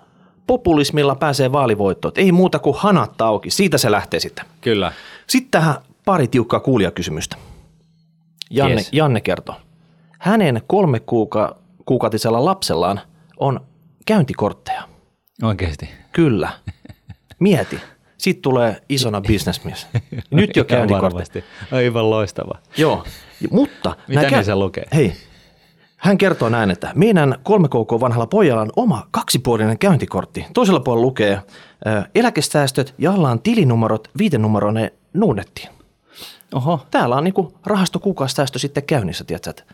[0.46, 2.12] populismilla pääsee vaalivoittoon.
[2.16, 4.44] Ei muuta kuin hanat auki, siitä se lähtee sitten.
[4.60, 4.92] Kyllä.
[5.26, 7.36] Sitten tähän pari tiukkaa kuulijakysymystä.
[8.50, 8.88] Janne, yes.
[8.92, 9.54] Janne kertoo.
[10.18, 13.00] Hänen kolme kuuka, kuukautisella lapsellaan
[13.36, 13.60] on
[14.06, 14.82] käyntikortteja.
[15.42, 15.88] Oikeasti?
[16.12, 16.50] Kyllä.
[17.38, 17.80] Mieti.
[18.18, 19.86] Sitten tulee isona bisnesmies.
[20.30, 21.44] Nyt jo käyntikortti.
[21.72, 22.58] Aivan loistava.
[22.76, 23.04] Joo,
[23.50, 23.96] mutta...
[24.08, 24.84] Mitä kä- se lukee?
[24.94, 25.12] Hei,
[25.96, 30.46] hän kertoo näin, että meidän kolme KK vanhalla pojalla on oma kaksipuolinen käyntikortti.
[30.54, 31.40] Toisella puolella lukee
[32.14, 35.68] eläkesäästöt ja alla on tilinumerot, viitenumeroinen nuunnettiin.
[36.54, 36.80] Oho.
[36.90, 39.64] Täällä on niinku rahastokuukausisäästö sitten käynnissä, tiedätkö, että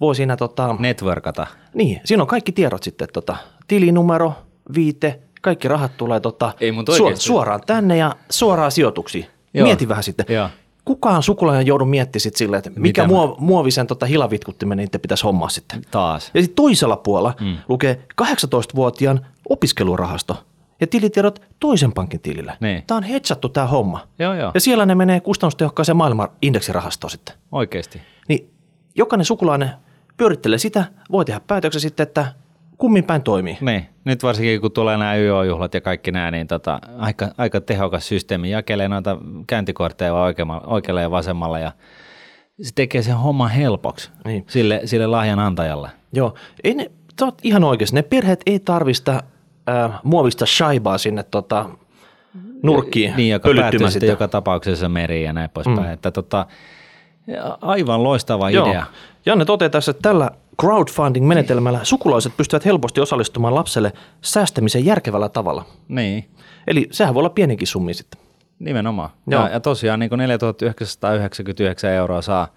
[0.00, 0.76] voi siinä tota...
[0.78, 1.46] Networkata.
[1.74, 3.36] Niin, siinä on kaikki tiedot sitten, tota,
[3.68, 4.32] tilinumero,
[4.74, 9.26] viite, kaikki rahat tulee tota, Ei, su- suoraan tänne ja suoraan sijoituksiin.
[9.54, 9.66] Joo.
[9.66, 10.26] Mieti vähän sitten.
[10.28, 10.48] Joo.
[10.84, 15.24] Kukaan sukulainen joudu miettimään sit silleen, että mikä Mitä muo- muovisen tota hilavitkuttimen niiden pitäisi
[15.24, 15.82] hommaa sitten.
[15.90, 16.30] Taas.
[16.34, 17.56] Ja sitten toisella puolella mm.
[17.68, 20.44] lukee 18-vuotiaan opiskelurahasto
[20.80, 22.56] ja tilitiedot toisen pankin tilillä.
[22.60, 22.82] Niin.
[22.86, 24.08] Tämä on hetsattu tämä homma.
[24.18, 24.50] Joo, joo.
[24.54, 27.34] Ja siellä ne menee kustannustehokkaaseen maailman indeksirahastoon sitten.
[27.52, 28.00] Oikeasti.
[28.28, 28.50] Niin
[28.94, 29.70] jokainen sukulainen
[30.16, 32.26] pyörittelee sitä, voi tehdä päätöksen sitten, että
[32.78, 33.58] kummin päin toimii.
[33.60, 33.86] Niin.
[34.04, 38.50] Nyt varsinkin kun tulee nämä YO-juhlat ja kaikki nämä, niin tota, aika, aika tehokas systeemi.
[38.50, 41.72] Jakelee noita käyntikortteja oikealle, oikealle ja vasemmalle ja
[42.62, 44.44] se tekee sen homman helpoksi Niin.
[44.48, 45.90] sille, sille lahjan antajalle.
[46.12, 46.34] Joo,
[46.64, 49.22] ei ne, sä oot ihan oikeassa, ne perheet ei tarvista
[49.68, 51.70] äh, muovista shaibaa sinne tota,
[52.62, 55.86] nurkkiin Niin, joka päättyy sitten joka tapauksessa meriin ja näin poispäin.
[55.86, 55.92] Mm.
[55.92, 56.46] Että tota,
[57.60, 58.66] aivan loistava Joo.
[58.66, 58.86] idea.
[59.26, 60.30] Janne toteaa tässä, että tällä
[60.62, 65.64] crowdfunding-menetelmällä sukulaiset pystyvät helposti osallistumaan lapselle säästämisen järkevällä tavalla.
[65.88, 66.28] Niin,
[66.66, 68.20] Eli sehän voi olla pienikin summi sitten.
[68.58, 69.10] nimenomaan.
[69.26, 69.42] Joo.
[69.42, 72.48] Ja, ja tosiaan niin kuin 4999 euroa saa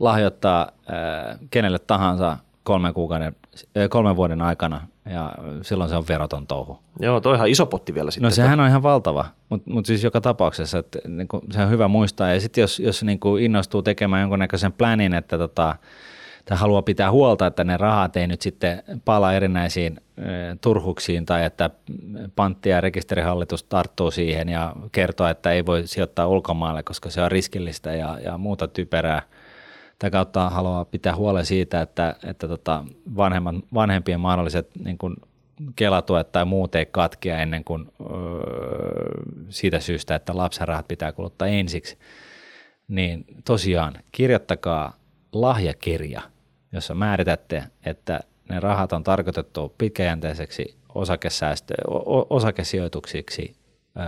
[0.00, 3.36] lahjoittaa äh, kenelle tahansa kolmen, kuukauden,
[3.76, 6.78] äh, kolmen vuoden aikana ja silloin se on veroton touhu.
[7.00, 8.26] Joo, toi on ihan iso potti vielä sitten.
[8.26, 11.88] No sehän on ihan valtava, mutta mut siis joka tapauksessa, että niin se on hyvä
[11.88, 12.34] muistaa.
[12.34, 15.76] Ja sitten jos, jos niin kuin innostuu tekemään jonkunnäköisen planin, että tota,
[16.44, 20.22] tai haluaa pitää huolta, että ne rahat ei nyt sitten pala erinäisiin e,
[20.60, 21.70] turhuksiin tai että
[22.36, 27.30] pantti- ja rekisterihallitus tarttuu siihen ja kertoo, että ei voi sijoittaa ulkomaille, koska se on
[27.30, 29.22] riskillistä ja, ja muuta typerää.
[30.04, 32.84] Tätä kautta haluaa pitää huolen siitä, että, että tota
[33.16, 35.16] vanhemmat, vanhempien mahdolliset niin kuin
[35.76, 38.08] kelatuet tai muut ei katkea ennen kuin öö,
[39.48, 41.98] siitä syystä, että lapsen rahat pitää kuluttaa ensiksi.
[42.88, 44.96] Niin tosiaan kirjoittakaa
[45.32, 46.22] lahjakirja,
[46.72, 51.74] jossa määritätte, että ne rahat on tarkoitettu pitkäjänteiseksi osakesäästö,
[52.30, 53.56] osakesijoituksiksi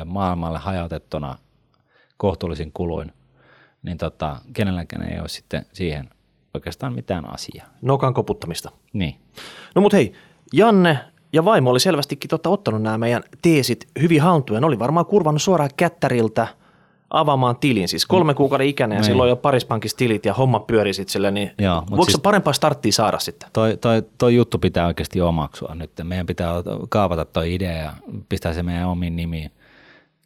[0.05, 1.39] maailmalle hajautettuna
[2.17, 3.13] kohtuullisin kuluin,
[3.87, 6.11] niin tota, kenelläkään ei ole sitten siihen
[6.55, 7.67] oikeastaan mitään asiaa.
[7.83, 8.71] Nokan koputtamista.
[8.93, 9.17] Niin.
[9.75, 10.13] No mut hei,
[10.53, 10.99] Janne
[11.33, 14.65] ja vaimo oli selvästikin totta ottanut nämä meidän teesit hyvin haltuun.
[14.65, 16.49] Oli varmaan kurvannut suoraan kättäriltä
[17.11, 17.89] avaamaan tilin.
[17.89, 19.07] Siis kolme kuukauden ikäinen ja Niin.
[19.07, 22.13] silloin jo parispankissa tilit ja homma pyöri sitten sille, niin Joo, voiko siis...
[22.13, 23.49] siis- parempaa starttia saada sitten?
[23.53, 25.91] Toi, toi, toi juttu pitää oikeasti omaksua nyt.
[26.03, 26.53] Meidän pitää
[26.89, 27.93] kaavata toi idea ja
[28.29, 29.51] pistää se meidän omiin nimiin.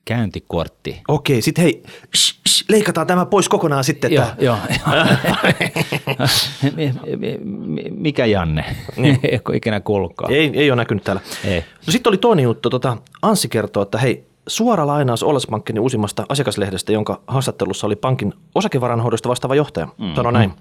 [0.04, 1.00] Käyntikortti.
[1.08, 1.82] Okei, sitten hei,
[2.16, 4.12] sh, sh, leikataan tämä pois kokonaan sitten.
[4.12, 4.56] Joo, joo.
[6.76, 8.64] Mi- mi- mi- Mikä Janne?
[9.22, 10.32] Ei ole ikinä kuullutkaan.
[10.32, 11.22] Ei, ei ole näkynyt täällä.
[11.44, 11.64] Ei.
[11.86, 12.70] No sitten oli toinen juttu.
[12.70, 18.34] Tota, Anssi kertoo, että hei, suora lainaus Oles Bankin uusimmasta asiakaslehdestä, jonka haastattelussa oli pankin
[18.54, 19.88] osakevaranhoidosta vastaava johtaja.
[19.98, 20.14] Mm.
[20.14, 20.52] Sano näin.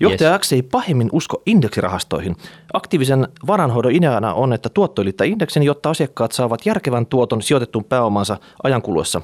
[0.00, 0.40] Johtaja yes.
[0.40, 2.36] X ei pahemmin usko indeksirahastoihin.
[2.72, 8.36] Aktiivisen varanhoidon ideana on, että tuotto ylittää indeksin, jotta asiakkaat saavat järkevän tuoton sijoitettuun pääomansa
[8.62, 9.22] ajan kuluessa.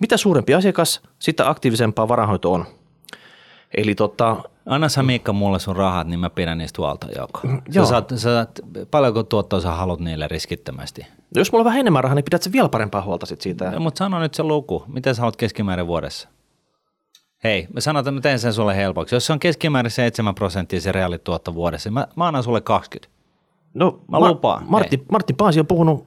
[0.00, 2.64] Mitä suurempi asiakas, sitä aktiivisempaa varanhoito on.
[3.76, 4.36] Eli tota,
[4.66, 7.40] Anna sä Miikka mulle sun rahat, niin mä pidän niistä huolta joko.
[7.74, 7.84] joo.
[7.84, 8.60] Sä saat, sä saat,
[8.90, 11.06] paljonko tuottoa sä haluat niille riskittömästi?
[11.34, 13.70] Jos mulla on vähän enemmän rahaa, niin pidät sä vielä parempaa huolta sit siitä.
[13.70, 14.84] No, mutta sano nyt se luku.
[14.86, 16.28] Mitä sä haluat keskimäärin vuodessa?
[17.44, 19.14] Hei, mä sanotaan, mä teen sen sulle helpoksi.
[19.14, 23.20] Jos se on keskimäärin 7 prosenttia se reaalituotto vuodessa, niin mä, mä annan sulle 20.
[23.74, 24.64] No, Mä lupaan.
[24.68, 26.06] Martti, Martti Paasi on puhunut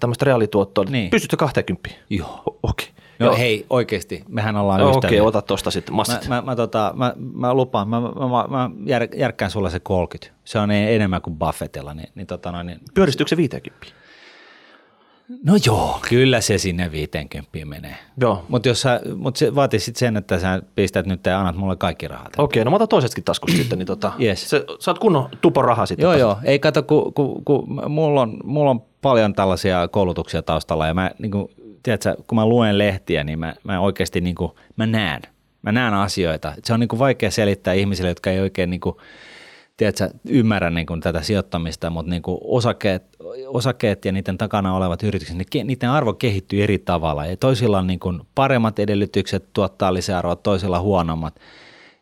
[0.00, 0.84] tämmöistä reaalituottoa.
[0.84, 1.10] Niin.
[1.10, 1.90] Pystytkö 20?
[2.10, 2.42] Joo.
[2.62, 2.88] Okei.
[3.18, 3.36] No Joo.
[3.36, 4.98] hei, oikeasti, mehän ollaan ystäviä.
[5.08, 6.28] Okei, ota tosta sitten Mä, massit.
[6.28, 10.34] mä, mä, tota, mä, mä lupaan, mä, mä, mä, mä jär, järkkään sulle se 30.
[10.44, 11.94] Se on enemmän kuin Buffettilla.
[11.94, 13.86] Niin, niin, tota noin, niin, Pyöristyykö se 50?
[15.44, 17.96] No joo, kyllä se sinne 50 menee.
[18.20, 18.44] Joo.
[18.48, 18.68] Mutta
[19.16, 22.32] mut se vaatii sitten sen, että sä pistät nyt ja annat mulle kaikki rahat.
[22.38, 24.50] Okei, no mä otan toisetkin taskusta sitten, niin tota, Yes.
[24.50, 26.04] se, saat kunnon tupon rahaa sitten.
[26.04, 26.38] Joo, joo.
[26.44, 31.10] Ei kato, kun ku, ku, mulla, on, mulla on paljon tällaisia koulutuksia taustalla ja mä,
[31.18, 31.48] niin kuin,
[31.82, 35.22] tiedätkö, kun mä luen lehtiä, niin mä, mä oikeasti niin kuin, mä näen.
[35.62, 36.52] Mä näen asioita.
[36.64, 38.96] Se on niin vaikea selittää ihmisille, jotka ei oikein niin kuin,
[39.82, 43.02] tiedätkö, ymmärrä niin kuin, tätä sijoittamista, mutta niin kuin osakkeet,
[43.46, 47.26] osakkeet ja niiden takana olevat yritykset, ke- niiden arvo kehittyy eri tavalla.
[47.26, 51.40] Ja toisilla on niin kuin, paremmat edellytykset tuottaa lisäarvoa, toisilla huonommat.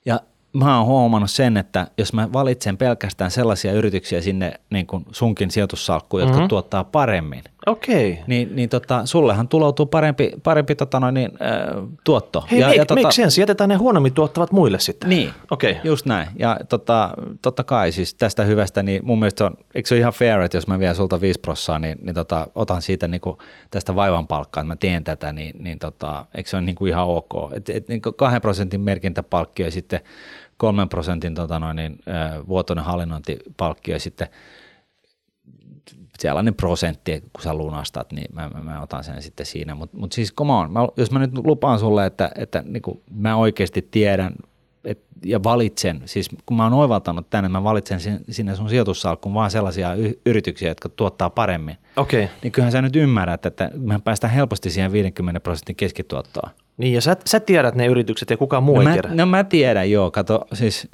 [0.05, 0.21] Ja
[0.53, 5.51] mä oon huomannut sen, että jos mä valitsen pelkästään sellaisia yrityksiä sinne niin kuin sunkin
[5.51, 6.49] sijoitussalkkuun, jotka mm-hmm.
[6.49, 8.19] tuottaa paremmin, Okei.
[8.27, 12.45] niin, niin tota, sullehan tuloutuu parempi, parempi tota noin, niin, äh, tuotto.
[12.51, 15.11] Hei, ja, make, make sense, jätetään ne huonommin tuottavat muille sitten.
[15.11, 15.77] Niin, Okei.
[15.85, 16.29] just näin.
[16.39, 17.11] Ja tota,
[17.43, 20.57] totta kai siis tästä hyvästä, niin mun mielestä on, eikö se ole ihan fair, että
[20.57, 23.39] jos mä vien sulta 5 prossaa, niin, niin tota, otan siitä niin kuin
[23.71, 26.89] tästä vaivan palkkaa, että mä teen tätä, niin, niin tota, eikö se ole niin kuin
[26.89, 27.53] ihan ok.
[27.53, 30.01] Et, et, niin kuin kahden prosentin merkintäpalkkio ja sitten
[30.57, 34.29] kolmen prosentin tota noin, niin, äh, vuotuinen hallinnointipalkkio ja sitten
[36.21, 39.75] sellainen prosentti, kun sä lunastat, niin mä, mä, mä otan sen sitten siinä.
[39.75, 43.01] Mutta mut siis come on, mä, jos mä nyt lupaan sulle, että, että niin kuin
[43.11, 44.33] mä oikeasti tiedän
[44.85, 49.51] et, ja valitsen, siis kun mä oon oivaltanut tänne, mä valitsen sinne sun sijoitussalkkuun vaan
[49.51, 51.77] sellaisia y- yrityksiä, jotka tuottaa paremmin.
[51.97, 52.25] Okei.
[52.25, 52.37] Okay.
[52.43, 56.51] Niin kyllähän sä nyt ymmärrät, että me päästään helposti siihen 50 prosentin keskituottoon.
[56.77, 59.09] Niin ja sä, sä tiedät ne yritykset ja kukaan muu no ei mä, tiedä.
[59.15, 60.11] No mä tiedän, joo.
[60.11, 60.89] Kato, siis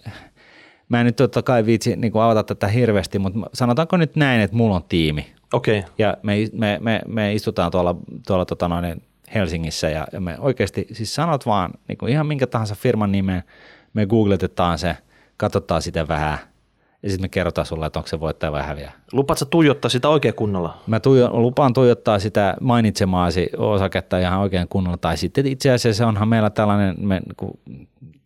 [0.88, 4.56] mä en nyt totta kai viitsi niin avata tätä hirveästi, mutta sanotaanko nyt näin, että
[4.56, 5.26] mulla on tiimi.
[5.52, 5.78] Okei.
[5.78, 5.90] Okay.
[5.98, 7.96] Ja me, me, me, me istutaan tuolla,
[8.26, 9.02] tuolla tota noin
[9.34, 13.42] Helsingissä ja me oikeasti, siis sanot vaan niin kuin ihan minkä tahansa firman nimen,
[13.94, 14.96] me googletetaan se,
[15.36, 16.38] katsotaan sitä vähän
[17.02, 18.92] ja sitten me kerrotaan sulle, että onko se voittaja vai häviä.
[19.12, 20.78] Lupaat sä tuijottaa sitä oikein kunnolla?
[20.86, 24.96] Mä tuijo, lupaan tuijottaa sitä mainitsemaasi osaketta ihan oikein kunnolla.
[24.96, 27.58] Tai sitten itse asiassa onhan meillä tällainen, me, kun,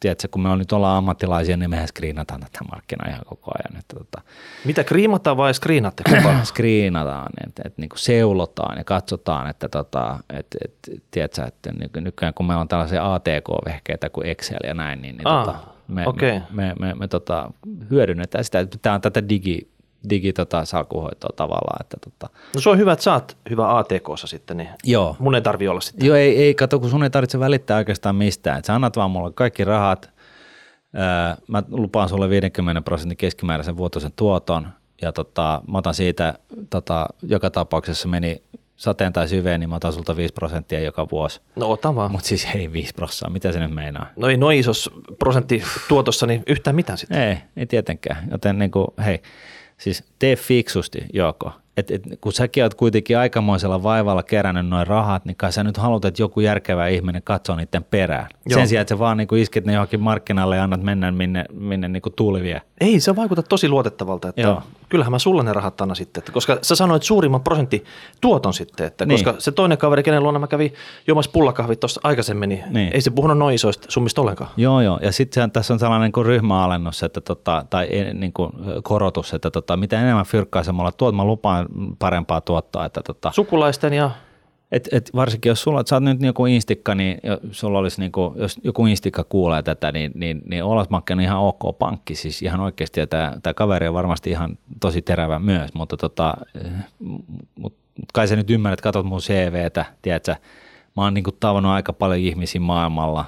[0.00, 3.80] tiedätkö, kun me on nyt ollaan ammattilaisia, niin mehän skriinataan tätä markkinaa ihan koko ajan.
[3.80, 4.22] Että, tota,
[4.64, 6.02] Mitä kriimataan vai skriinatte?
[6.44, 12.34] skriinataan, että, että niin kuin seulotaan ja katsotaan, että, tota, että, että, tiedätkö, että nykyään
[12.34, 15.46] kun meillä on tällaisia ATK-vehkeitä kuin Excel ja näin, niin, niin ah.
[15.46, 15.58] tota,
[15.88, 16.30] me, okay.
[16.30, 17.50] me, me, me, me tota,
[17.90, 18.66] hyödynnetään sitä.
[18.82, 19.70] Tämä on tätä digi,
[20.10, 21.78] digi tota, salkuhoitoa tavallaan.
[21.80, 22.28] Että, tota.
[22.54, 25.16] No se on hyvä, että sä oot hyvä ATKssa sitten, niin Joo.
[25.18, 26.06] mun ei tarvi olla sitten.
[26.06, 28.58] Joo, ei, ei kato, kun sun ei tarvitse välittää oikeastaan mistään.
[28.58, 30.10] Et sä annat vaan mulle kaikki rahat,
[30.94, 34.68] öö, mä lupaan sulle 50 prosentin keskimääräisen vuotuisen tuoton,
[35.02, 36.34] ja tota, mä otan siitä,
[36.70, 38.42] tota, joka tapauksessa meni
[38.76, 41.40] sateen tai syveen, niin mä otan sulta 5 prosenttia joka vuosi.
[41.56, 42.12] No ota vaan.
[42.12, 44.06] Mutta siis ei 5 prosenttia, mitä se nyt meinaa?
[44.16, 47.22] No ei noin isos prosentti tuotossa, niin yhtään mitään sitten.
[47.22, 48.28] Ei, ei tietenkään.
[48.30, 49.22] Joten niin kuin, hei,
[49.80, 51.52] siis tee fiksusti, Joko.
[51.76, 55.76] Et, et, kun säkin oot kuitenkin aikamoisella vaivalla kerännyt noin rahat, niin kai sä nyt
[55.76, 58.26] haluat, että joku järkevä ihminen katsoo niiden perään.
[58.46, 58.58] Joo.
[58.58, 61.88] Sen sijaan, että sä vaan niin isket ne johonkin markkinalle ja annat mennä minne, minne
[61.88, 62.62] niin tuuli vie.
[62.80, 64.62] Ei, se vaikuttaa tosi luotettavalta, että Joo.
[64.88, 67.84] kyllähän mä sulle ne rahat annan sitten, että koska sä sanoit suurimman prosentti
[68.20, 69.24] tuoton sitten, että niin.
[69.24, 70.74] koska se toinen kaveri, kenen luona mä kävin
[71.06, 74.50] jomassa pullakahvit tuossa aikaisemmin, niin, niin, ei se puhunut noin isoista summista ollenkaan.
[74.56, 78.52] Joo, joo, ja sitten tässä on sellainen niin kuin ryhmäalennus että tota, tai niin kuin
[78.82, 81.59] korotus, että tota, mitä enemmän fyrkkaisemalla tuot, mä lupaan
[81.98, 82.84] parempaa tuottaa.
[82.84, 84.10] Että tota, Sukulaisten ja
[84.72, 87.20] et, et varsinkin jos sulla, sä oot nyt joku instikka, niin
[87.50, 91.78] sulla olisi niinku, jos joku instikka kuulee tätä, niin, niin, niin Olasmakke on ihan ok
[91.78, 95.96] pankki, siis ihan oikeasti, ja tämä, tämä kaveri on varmasti ihan tosi terävä myös, mutta
[95.96, 96.34] tota,
[97.54, 97.74] mut,
[98.12, 100.34] kai sä nyt ymmärrät, katsot mun CVtä, tiedätkö,
[100.96, 103.24] mä oon niinku tavannut aika paljon ihmisiä maailmalla,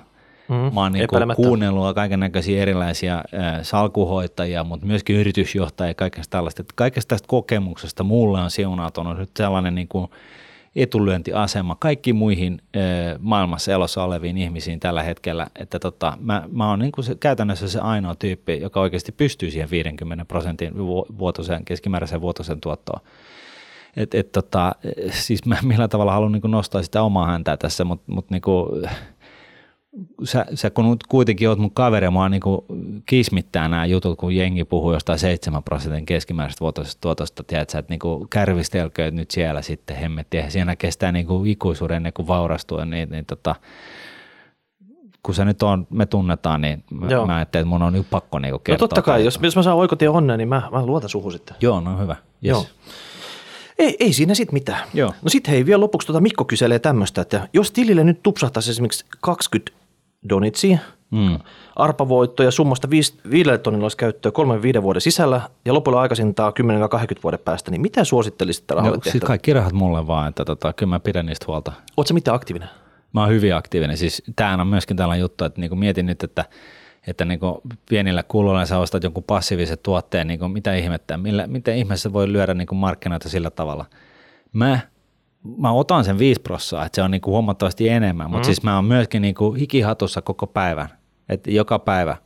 [0.49, 3.25] Mm, mä oon niinku kuunnellut kaiken näköisiä erilaisia äh,
[3.63, 6.65] salkuhoitajia, mutta myöskin yritysjohtajia ja kaikesta tällaista.
[6.75, 10.11] Kaikesta tästä kokemuksesta mulle on siunautunut nyt sellainen niinku
[10.77, 12.83] etulyöntiasema kaikki muihin äh,
[13.19, 17.81] maailmassa elossa oleviin ihmisiin tällä hetkellä, että tota, mä, mä oon niinku se, käytännössä se
[17.81, 20.73] ainoa tyyppi, joka oikeasti pystyy siihen 50 prosentin
[21.19, 23.01] vuotuisen, keskimääräisen vuotuisen tuottoon.
[23.97, 24.73] Et, et tota,
[25.11, 28.69] siis mä millä tavalla haluan niin nostaa sitä omaa häntää tässä, mutta mut niinku,
[30.25, 32.43] sä, sä kun kuitenkin oot mun kaveri, mua niin
[33.07, 38.29] kismittää nämä jutut, kun jengi puhuu jostain 7 prosentin keskimääräisestä vuotosta tuotosta, tiedätkö, että niin
[38.31, 40.51] kärvistelköö nyt siellä sitten hemmettiä.
[40.51, 43.55] Siinä kestää niin kuin ikuisuuden ennen kuin vaurastuu, niin, niin tota,
[45.23, 47.27] kun se nyt on, me tunnetaan, niin Joo.
[47.27, 48.75] mä ajattelin, että mun on nyt pakko niin kertoa.
[48.75, 51.57] No totta kai, jos, jos mä saan oikotie onnea, niin mä, mä luotan suhu sitten.
[51.61, 52.17] Joo, no hyvä.
[52.45, 52.51] Yes.
[52.51, 52.67] Joo.
[53.79, 54.89] Ei, ei siinä sitten mitään.
[54.95, 55.13] Joo.
[55.23, 59.05] No sitten hei, vielä lopuksi tuota Mikko kyselee tämmöistä, että jos tilille nyt tupsahtaisi esimerkiksi
[59.21, 59.82] 20
[60.29, 60.79] donitsia,
[61.11, 61.39] mm.
[61.77, 63.19] arpavoittoja summasta 5
[63.63, 64.33] tonnilla olisi käyttöä
[64.79, 66.53] 3-5 vuoden sisällä ja lopulla aikaisintaan
[67.19, 70.73] 10-20 vuoden päästä, niin mitä suosittelisit rahalle no, siis kaikki rahat mulle vaan, että tota,
[70.73, 71.73] kyllä mä pidän niistä huolta.
[71.97, 72.69] Oletko mitä aktiivinen?
[73.13, 73.97] Mä oon hyvin aktiivinen.
[73.97, 76.45] Siis tämähän on myöskin tällainen juttu, että niinku mietin nyt, että
[77.07, 77.41] että niin
[77.89, 82.55] pienillä kuluilla sä ostat jonkun passiivisen tuotteen, niin mitä ihmettä, millä, miten ihmeessä voi lyödä
[82.55, 83.85] niin markkinoita sillä tavalla.
[84.53, 84.81] Mä
[85.59, 88.45] mä otan sen 5 prossaa, että se on niinku huomattavasti enemmän, mutta mm.
[88.45, 90.89] siis mä oon myöskin niinku hikihatussa koko päivän,
[91.29, 92.17] että joka päivä,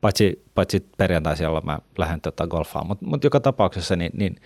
[0.00, 4.36] paitsi, paitsi perjantaisin, jolla mä lähden tota golfaan, mutta mut joka tapauksessa niin, niin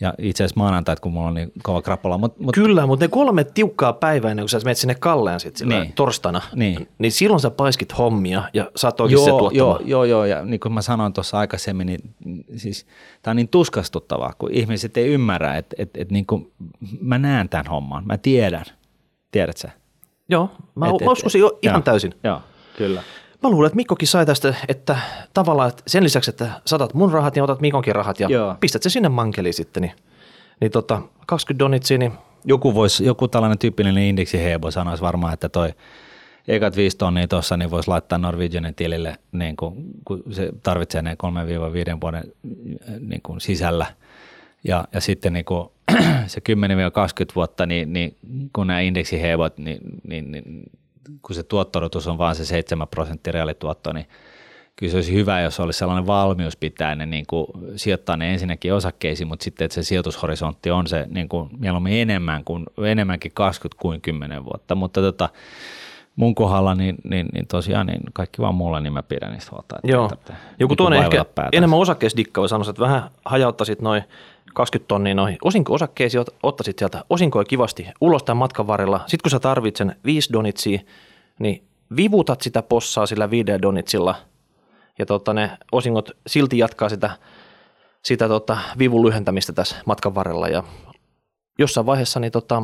[0.00, 2.18] ja itse asiassa maanantait, kun mulla on niin kova krapula.
[2.18, 2.54] Mut, mut...
[2.54, 5.92] Kyllä, mutta ne kolme tiukkaa päivää ennen kuin sä menet sinne Kalleen sit niin.
[5.92, 6.88] torstaina, niin.
[6.98, 10.44] niin silloin sä paiskit hommia ja sä oot oikein joo, se joo, joo, joo, ja
[10.44, 12.00] niin kuin mä sanoin tuossa aikaisemmin, niin
[12.56, 12.86] siis
[13.22, 16.52] tämä on niin tuskastuttavaa, kun ihmiset ei ymmärrä, että, että, että niin kuin
[17.00, 18.64] mä näen tämän homman, mä tiedän,
[19.30, 19.70] tiedät sä?
[20.28, 22.14] Joo, mä, et, mä uskoisin jo ihan joo, täysin.
[22.24, 22.40] Joo,
[22.78, 23.02] kyllä.
[23.42, 24.96] Mä luulen, että Mikkokin sai tästä, että
[25.34, 28.56] tavallaan että sen lisäksi, että saatat mun rahat, niin otat Mikonkin rahat ja Joo.
[28.60, 29.80] pistät se sinne mankeliin sitten.
[29.82, 29.92] Niin,
[30.60, 32.12] niin tota, 20 donitsia, niin
[32.44, 35.72] joku, vois, joku tällainen tyyppinen indeksihebo sanoisi varmaan, että toi
[36.48, 41.16] ekat viisi tonnia tuossa, niin voisi laittaa Norwegianin tilille, niin kun, kun se tarvitsee ne
[41.96, 42.32] 3-5 vuoden
[43.00, 43.86] niin kun sisällä.
[44.64, 45.70] Ja, ja sitten niin kun,
[46.26, 46.52] se 10-20
[47.36, 48.16] vuotta, niin, niin
[48.52, 50.70] kun nämä indeksiheivot, niin, niin, niin
[51.22, 54.06] kun se tuottorotus on vain se 7 prosenttia reaalituotto, niin
[54.76, 57.46] kyllä se olisi hyvä, jos olisi sellainen valmius pitää ne niin kuin,
[57.76, 62.44] sijoittaa ne ensinnäkin osakkeisiin, mutta sitten, että se sijoitushorisontti on se niin kuin, mieluummin enemmän
[62.44, 65.28] kuin, enemmänkin 20 kuin 10 vuotta, mutta tota,
[66.16, 69.76] mun kohdalla, niin, niin, niin tosiaan niin kaikki vaan mulle, niin mä pidän niistä huolta.
[69.84, 70.10] Joo.
[70.58, 71.56] Joku niin toinen ehkä päätänsä.
[71.56, 74.02] enemmän osakkeisdikka sanoa, että vähän hajauttaisit noin
[74.54, 79.00] 20 tonnia noihin osinko-osakkeisiin, ottaisit sieltä osinkoja kivasti ulos tämän matkan varrella.
[79.06, 80.80] Sitten kun sä tarvitset sen 5 donitsia,
[81.38, 81.64] niin
[81.96, 84.14] vivutat sitä possaa sillä 5 donitsilla
[84.98, 87.10] ja tota, ne osingot silti jatkaa sitä,
[88.04, 90.62] sitä tota, vivun lyhentämistä tässä matkan varrella ja
[91.58, 92.62] jossain vaiheessa niin tota,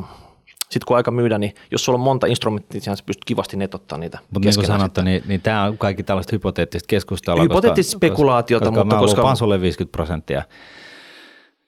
[0.71, 3.99] sitten kun aika myydä, niin jos sulla on monta instrumenttia, niin sä pystyt kivasti netottaa
[3.99, 7.43] niitä Mutta niin kuin sanottu, niin, niin tämä on kaikki tällaista hypoteettista keskustelua.
[7.43, 9.23] Hypoteettista koska, spekulaatiota, koska, mutta koska...
[9.23, 10.43] Mä sulle 50 prosenttia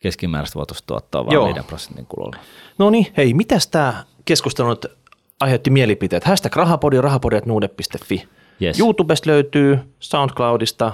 [0.00, 2.36] keskimääräistä vuotuistuottoa vaan 5 prosentin kululla.
[2.78, 4.86] No niin, hei, mitäs tämä keskustelu nyt
[5.40, 6.24] aiheutti mielipiteet?
[6.24, 8.28] Hashtag rahapodi, rahapodi.nuude.fi.
[8.62, 8.80] Yes.
[8.80, 10.92] YouTubesta löytyy, SoundCloudista,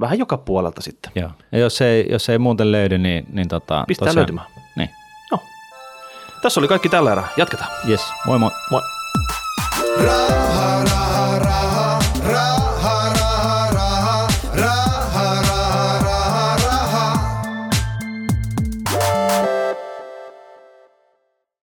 [0.00, 1.12] vähän joka puolelta sitten.
[1.14, 1.30] Joo.
[1.52, 4.46] Ja jos ei, jos ei muuten löydy, niin, niin tota, Pistää tosiaan, löytymään.
[4.76, 4.90] Niin.
[5.30, 5.40] Joo.
[6.42, 7.28] Tässä oli kaikki tällä erää.
[7.36, 7.70] Jatketaan.
[7.88, 8.00] Yes.
[8.26, 8.50] Moi moi.
[8.70, 8.80] Moi.
[10.04, 10.84] Raha,
[11.38, 12.73] raha.